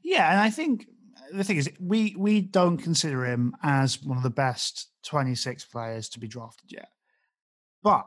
[0.02, 0.86] Yeah, and I think
[1.32, 6.08] the thing is, we we don't consider him as one of the best 26 players
[6.10, 6.88] to be drafted yet.
[7.82, 8.06] But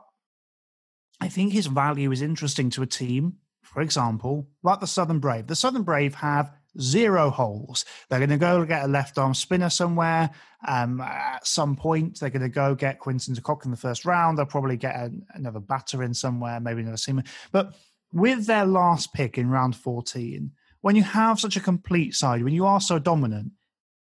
[1.20, 5.48] I think his value is interesting to a team, for example, like the Southern Brave.
[5.48, 7.84] The Southern Brave have zero holes.
[8.08, 10.30] They're going to go get a left arm spinner somewhere
[10.66, 12.20] um, at some point.
[12.20, 14.38] They're going to go get Quinton de Kock in the first round.
[14.38, 17.26] They'll probably get a, another batter in somewhere, maybe another seamer.
[17.52, 17.74] But
[18.12, 22.54] with their last pick in round 14, when you have such a complete side, when
[22.54, 23.52] you are so dominant,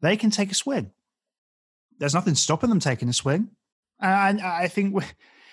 [0.01, 0.93] they can take a swing.
[1.99, 3.49] There's nothing stopping them taking a swing.
[4.01, 5.03] And I think,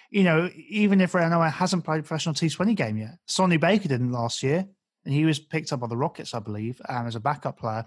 [0.10, 4.12] you know, even if Rehan hasn't played a professional T20 game yet, Sonny Baker didn't
[4.12, 4.68] last year,
[5.06, 7.86] and he was picked up by the Rockets, I believe, um, as a backup player.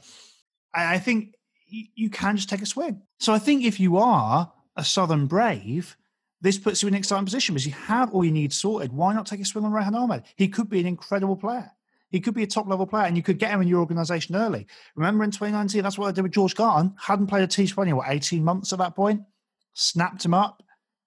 [0.75, 1.35] I think
[1.69, 3.03] you can just take a swing.
[3.19, 5.97] So I think if you are a Southern Brave,
[6.41, 8.93] this puts you in an exciting position because you have all you need sorted.
[8.93, 10.25] Why not take a swing on Rehan Ahmed?
[10.37, 11.71] He could be an incredible player.
[12.11, 14.37] He could be a top level player and you could get him in your organization
[14.37, 14.67] early.
[14.95, 16.95] Remember in 2019, that's what I did with George Garton.
[17.01, 19.23] Hadn't played a T20, what, 18 months at that point?
[19.73, 20.63] Snapped him up,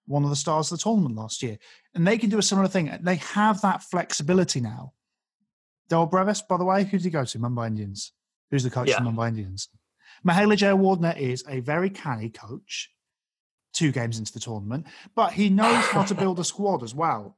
[0.06, 1.58] one of the stars of the tournament last year.
[1.94, 2.96] And they can do a similar thing.
[3.00, 4.92] They have that flexibility now.
[5.90, 7.38] Dewald Brevis, by the way, who did he go to?
[7.38, 8.12] Mumbai Indians.
[8.50, 8.96] Who's the coach yeah.
[8.96, 9.68] of Mumbai Indians?
[10.26, 12.90] Mahela Jayawardene is a very canny coach,
[13.72, 17.36] two games into the tournament, but he knows how to build a squad as well.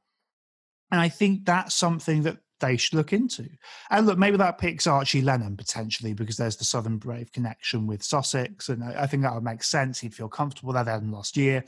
[0.91, 3.49] And I think that's something that they should look into.
[3.89, 8.03] And look, maybe that picks Archie Lenham potentially because there's the Southern Brave connection with
[8.03, 9.99] Sussex, and I, think that would make sense.
[9.99, 11.63] He'd feel comfortable there then last year,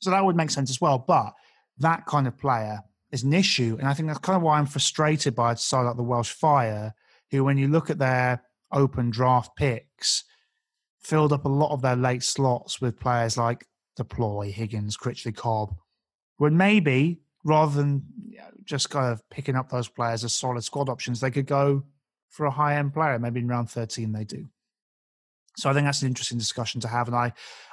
[0.00, 0.98] so that would make sense as well.
[0.98, 1.34] But
[1.78, 4.66] that kind of player is an issue, and I think that's kind of why I'm
[4.66, 6.94] frustrated by a side like the Welsh Fire,
[7.30, 8.42] who, when you look at their
[8.72, 10.24] open draft picks,
[11.00, 15.34] filled up a lot of their late slots with players like du Plooy, Higgins, Critchley,
[15.34, 15.74] Cobb,
[16.36, 20.62] when maybe rather than you know, just kind of picking up those players as solid
[20.62, 21.84] squad options, they could go
[22.28, 23.18] for a high end player.
[23.18, 24.46] Maybe in round 13 they do.
[25.56, 27.08] So I think that's an interesting discussion to have.
[27.08, 27.32] And I,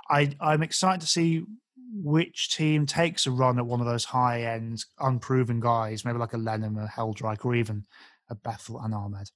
[0.09, 1.43] I I'm excited to see
[1.93, 6.33] which team takes a run at one of those high end, unproven guys, maybe like
[6.33, 7.86] a Lenham, a Heldreich, or even
[8.29, 9.29] a Bethell and Ahmed.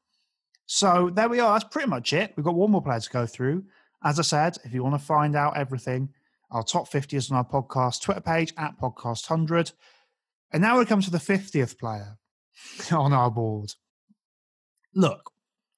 [0.65, 1.53] So there we are.
[1.53, 2.33] That's pretty much it.
[2.35, 3.63] We've got one more player to go through.
[4.03, 6.09] As I said, if you want to find out everything,
[6.51, 9.71] our top 50 is on our podcast Twitter page at podcast 100.
[10.51, 12.17] And now we come to the 50th player
[12.91, 13.73] on our board.
[14.95, 15.31] Look,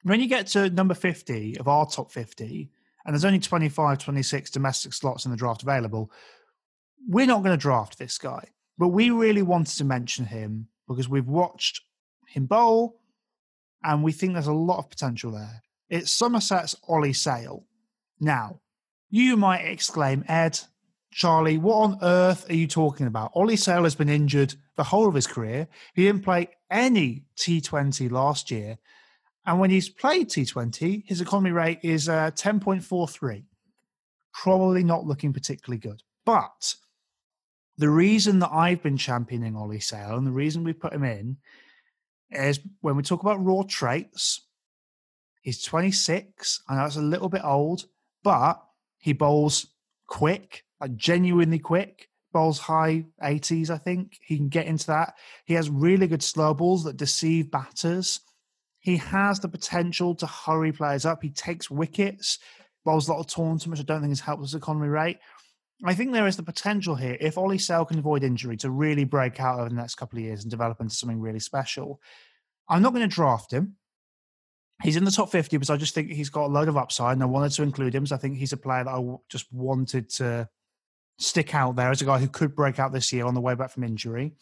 [0.04, 2.70] when you get to number 50 of our top 50,
[3.06, 6.12] and there's only 25, 26 domestic slots in the draft available,
[7.08, 8.50] we're not going to draft this guy.
[8.78, 11.82] But we really wanted to mention him because we've watched
[12.28, 13.00] him bowl
[13.84, 15.62] and we think there's a lot of potential there.
[15.90, 17.66] It's Somerset's Ollie Sale.
[18.20, 18.62] Now,
[19.10, 20.60] you might exclaim, Ed,
[21.12, 23.32] Charlie, what on earth are you talking about?
[23.36, 25.68] Ollie Sale has been injured the whole of his career.
[25.94, 28.78] He didn't play any T20 last year.
[29.46, 33.44] And when he's played T20, his economy rate is uh, 10.43.
[34.34, 36.04] Probably not looking particularly good.
[36.26, 36.76] But
[37.78, 41.38] the reason that I've been championing Ollie Sale and the reason we put him in
[42.32, 44.48] is when we talk about raw traits,
[45.42, 46.62] he's 26.
[46.70, 47.86] I know a little bit old,
[48.24, 48.62] but
[49.00, 49.68] he bowls
[50.08, 54.18] quick like genuinely quick, bowls high 80s, I think.
[54.26, 55.14] He can get into that.
[55.46, 58.20] He has really good slow balls that deceive batters.
[58.80, 61.22] He has the potential to hurry players up.
[61.22, 62.40] He takes wickets,
[62.84, 65.20] bowls a lot of Taunton, which I don't think has helped his economy rate.
[65.84, 69.04] I think there is the potential here, if Ollie Sale can avoid injury, to really
[69.04, 72.00] break out over the next couple of years and develop into something really special.
[72.70, 73.78] I'm not going to draft him.
[74.84, 77.14] He's in the top 50 because I just think he's got a load of upside
[77.14, 78.06] and I wanted to include him.
[78.06, 80.50] So I think he's a player that I just wanted to
[81.18, 83.54] stick out there as a guy who could break out this year on the way
[83.54, 84.34] back from injury.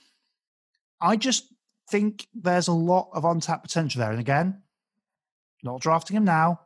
[1.01, 1.53] I just
[1.89, 4.11] think there's a lot of untapped potential there.
[4.11, 4.61] And again,
[5.63, 6.61] not drafting him now.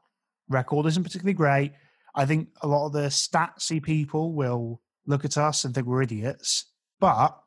[0.49, 1.73] Record isn't particularly great.
[2.15, 6.03] I think a lot of the statsy people will look at us and think we're
[6.03, 6.65] idiots.
[6.99, 7.37] But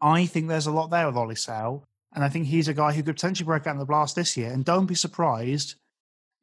[0.00, 1.84] I think there's a lot there with Ollie Sale.
[2.14, 4.36] And I think he's a guy who could potentially break out in the blast this
[4.36, 4.50] year.
[4.50, 5.76] And don't be surprised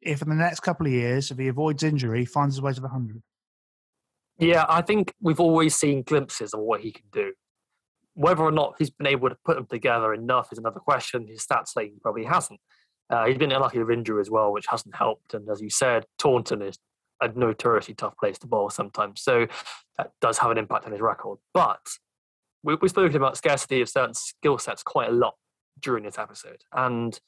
[0.00, 2.80] if in the next couple of years, if he avoids injury, finds his way to
[2.80, 3.22] the 100.
[4.38, 7.32] Yeah, I think we've always seen glimpses of what he can do.
[8.14, 11.26] Whether or not he's been able to put them together enough is another question.
[11.26, 12.60] His stats say he probably hasn't.
[13.10, 15.34] Uh, he's been unlucky with injury as well, which hasn't helped.
[15.34, 16.78] And as you said, Taunton is
[17.20, 19.20] a notoriously tough place to bowl sometimes.
[19.20, 19.46] So
[19.96, 21.38] that does have an impact on his record.
[21.54, 21.80] But
[22.62, 25.34] we, we've spoken about scarcity of certain skill sets quite a lot
[25.80, 26.62] during this episode.
[26.72, 27.18] And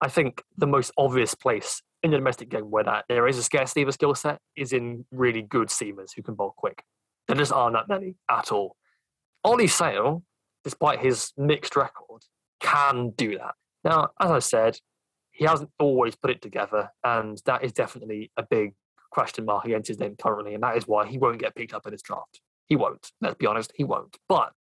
[0.00, 3.42] I think the most obvious place in the domestic game where that there is a
[3.42, 6.82] scarcity of a skill set is in really good seamers who can bowl quick.
[7.26, 8.76] There just aren't that many at all.
[9.42, 10.22] Ollie Sale,
[10.62, 12.22] despite his mixed record,
[12.60, 13.54] can do that.
[13.84, 14.78] Now, as I said,
[15.30, 18.74] he hasn't always put it together, and that is definitely a big
[19.14, 21.86] question mark against his name currently, and that is why he won't get picked up
[21.86, 22.40] in his draft.
[22.66, 23.10] He won't.
[23.20, 24.16] Let's be honest, he won't.
[24.28, 24.52] But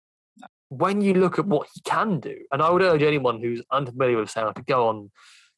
[0.69, 4.17] when you look at what he can do, and I would urge anyone who's unfamiliar
[4.17, 5.11] with Sale to go on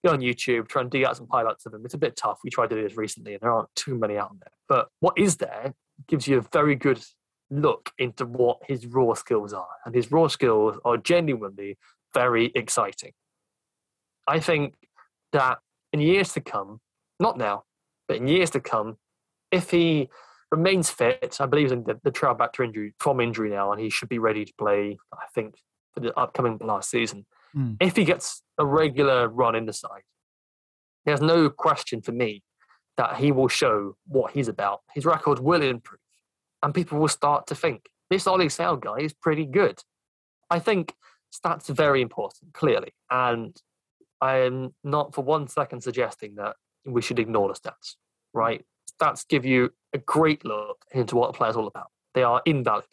[0.05, 1.81] go on YouTube, try and dig out some highlights of him.
[1.83, 2.39] It's a bit tough.
[2.43, 4.51] We tried to do this recently, and there aren't too many out there.
[4.69, 5.73] But what is there
[6.07, 7.01] gives you a very good
[7.49, 11.77] look into what his raw skills are, and his raw skills are genuinely
[12.13, 13.13] very exciting.
[14.27, 14.75] I think
[15.33, 15.59] that
[15.93, 16.79] in years to come,
[17.19, 17.63] not now,
[18.07, 18.97] but in years to come,
[19.51, 20.09] if he
[20.51, 23.71] remains fit, I believe he's in the, the trail back to injury from injury now,
[23.71, 24.97] and he should be ready to play.
[25.13, 25.55] I think
[25.93, 27.25] for the upcoming last season.
[27.55, 27.77] Mm.
[27.79, 30.03] If he gets a regular run in the side,
[31.05, 32.43] there's no question for me
[32.97, 34.81] that he will show what he's about.
[34.93, 35.99] His record will improve,
[36.61, 39.79] and people will start to think this Ollie Sale guy is pretty good.
[40.49, 40.93] I think
[41.33, 43.55] stats are very important, clearly, and
[44.21, 46.55] I am not for one second suggesting that
[46.85, 47.95] we should ignore the stats,
[48.33, 48.63] right?
[48.99, 51.87] Stats give you a great look into what a player's all about.
[52.13, 52.89] They are invaluable.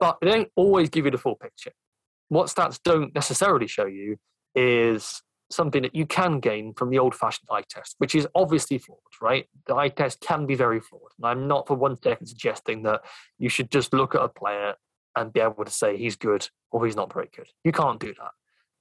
[0.00, 1.72] But they don't always give you the full picture.
[2.28, 4.16] What stats don't necessarily show you
[4.54, 8.78] is something that you can gain from the old fashioned eye test, which is obviously
[8.78, 9.46] flawed, right?
[9.66, 11.12] The eye test can be very flawed.
[11.18, 13.02] And I'm not for one second suggesting that
[13.38, 14.74] you should just look at a player
[15.16, 17.46] and be able to say he's good or he's not very good.
[17.62, 18.32] You can't do that.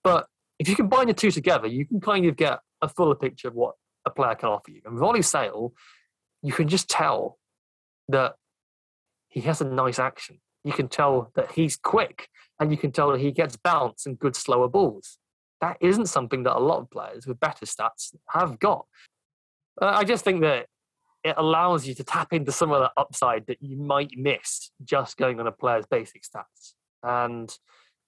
[0.04, 0.28] But
[0.60, 3.56] if you combine the two together, you can kind of get a fuller picture of
[3.56, 3.76] what
[4.06, 4.82] a player can offer you.
[4.86, 5.74] And with Ollie Sale,
[6.42, 7.38] you can just tell
[8.10, 8.36] that
[9.28, 10.40] he has a nice action.
[10.64, 12.30] You can tell that he's quick,
[12.60, 15.18] and you can tell that he gets bounce and good slower balls.
[15.62, 18.86] That isn't something that a lot of players with better stats have got.
[19.82, 20.68] Uh, I just think that
[21.24, 25.18] it allows you to tap into some of the upside that you might miss just
[25.18, 26.74] going on a player's basic stats.
[27.02, 27.58] And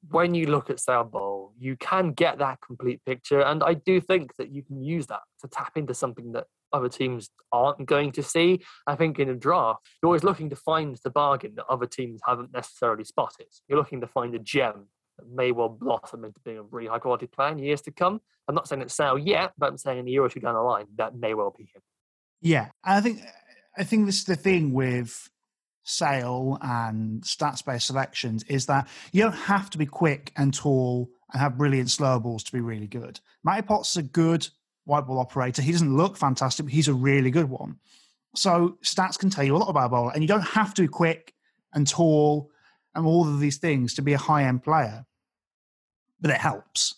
[0.09, 3.41] when you look at Sale Bowl, you can get that complete picture.
[3.41, 6.89] And I do think that you can use that to tap into something that other
[6.89, 8.61] teams aren't going to see.
[8.85, 12.21] I think in a draft, you're always looking to find the bargain that other teams
[12.25, 13.47] haven't necessarily spotted.
[13.67, 14.87] You're looking to find a gem
[15.17, 18.19] that may well blossom into being a really high quality player in years to come.
[18.47, 20.53] I'm not saying it's Sale yet, but I'm saying in a year or two down
[20.53, 21.81] the line, that may well be him.
[22.41, 22.69] Yeah.
[22.83, 23.21] I think
[23.77, 25.29] I think this is the thing with
[25.86, 31.09] Sale and stats based selections is that you don't have to be quick and tall
[31.31, 33.19] and have brilliant slow balls to be really good.
[33.43, 34.47] Matty Potts is a good
[34.86, 35.61] white ball operator.
[35.61, 37.77] He doesn't look fantastic, but he's a really good one.
[38.36, 40.81] So stats can tell you a lot about a bowler, and you don't have to
[40.81, 41.33] be quick
[41.73, 42.49] and tall
[42.95, 45.05] and all of these things to be a high end player,
[46.19, 46.95] but it helps.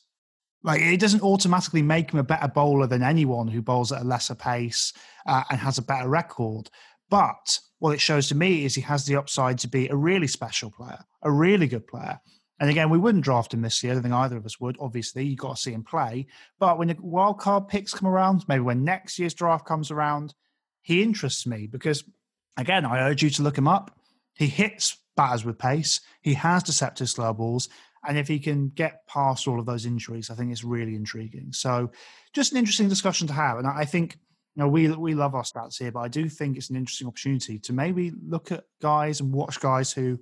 [0.63, 4.05] Like it doesn't automatically make him a better bowler than anyone who bowls at a
[4.05, 4.93] lesser pace
[5.25, 6.69] uh, and has a better record.
[7.09, 10.28] But what it shows to me is he has the upside to be a really
[10.28, 12.19] special player, a really good player.
[12.59, 13.91] And again, we wouldn't draft him this year.
[13.91, 14.78] I don't think either of us would.
[14.80, 16.25] Obviously, you got to see him play.
[16.59, 20.34] But when the wild card picks come around, maybe when next year's draft comes around,
[20.82, 22.03] he interests me because,
[22.55, 23.95] again, I urge you to look him up.
[24.34, 26.01] He hits batters with pace.
[26.21, 27.69] He has deceptive slow balls.
[28.07, 31.51] And if he can get past all of those injuries, I think it's really intriguing.
[31.51, 31.91] So,
[32.34, 33.57] just an interesting discussion to have.
[33.57, 34.17] And I think
[34.63, 37.59] know, we we love our stats here, but I do think it's an interesting opportunity
[37.59, 40.19] to maybe look at guys and watch guys who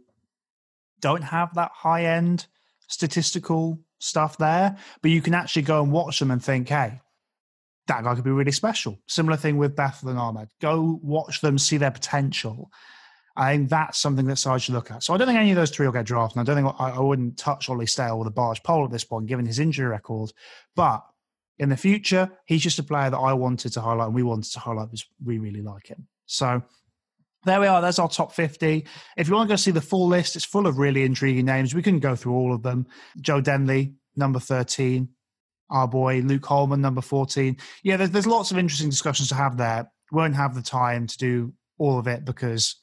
[0.99, 2.47] don't have that high end
[2.87, 7.01] statistical stuff there, but you can actually go and watch them and think, hey,
[7.87, 8.99] that guy could be really special.
[9.07, 10.49] Similar thing with Bethell and Ahmed.
[10.61, 12.71] Go watch them, see their potential.
[13.37, 15.03] I think that's something that sides should look at.
[15.03, 16.39] So I don't think any of those three will get drafted.
[16.39, 19.03] I don't think I, I wouldn't touch Ollie Stale with a barge pole at this
[19.03, 20.31] point, given his injury record.
[20.75, 21.05] But
[21.59, 24.51] in the future, he's just a player that I wanted to highlight and we wanted
[24.53, 26.07] to highlight because we really like him.
[26.25, 26.61] So
[27.45, 27.81] there we are.
[27.81, 28.85] There's our top 50.
[29.17, 31.73] If you want to go see the full list, it's full of really intriguing names.
[31.73, 32.87] We couldn't go through all of them.
[33.21, 35.07] Joe Denley, number 13.
[35.69, 37.57] Our boy Luke Hollman, number 14.
[37.83, 39.91] Yeah, there's, there's lots of interesting discussions to have there.
[40.11, 42.75] Won't have the time to do all of it because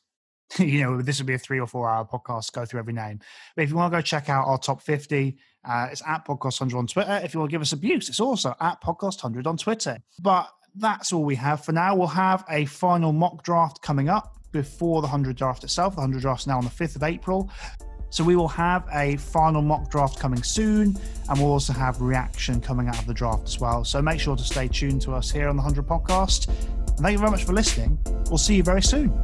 [0.59, 2.93] you know, this would be a three or four hour podcast to go through every
[2.93, 3.21] name.
[3.57, 6.61] But if you want to go check out our top 50, uh, it's at Podcast
[6.61, 7.21] 100 on Twitter.
[7.23, 9.99] If you want to give us abuse, it's also at Podcast 100 on Twitter.
[10.21, 11.95] But that's all we have for now.
[11.95, 15.95] We'll have a final mock draft coming up before the 100 draft itself.
[15.95, 17.51] The 100 draft is now on the 5th of April.
[18.11, 20.99] So we will have a final mock draft coming soon,
[21.31, 23.85] and we'll also have reaction coming out of the draft as well.
[23.85, 26.49] So make sure to stay tuned to us here on the 100 podcast.
[26.49, 27.99] And thank you very much for listening.
[28.29, 29.19] We'll see you very soon.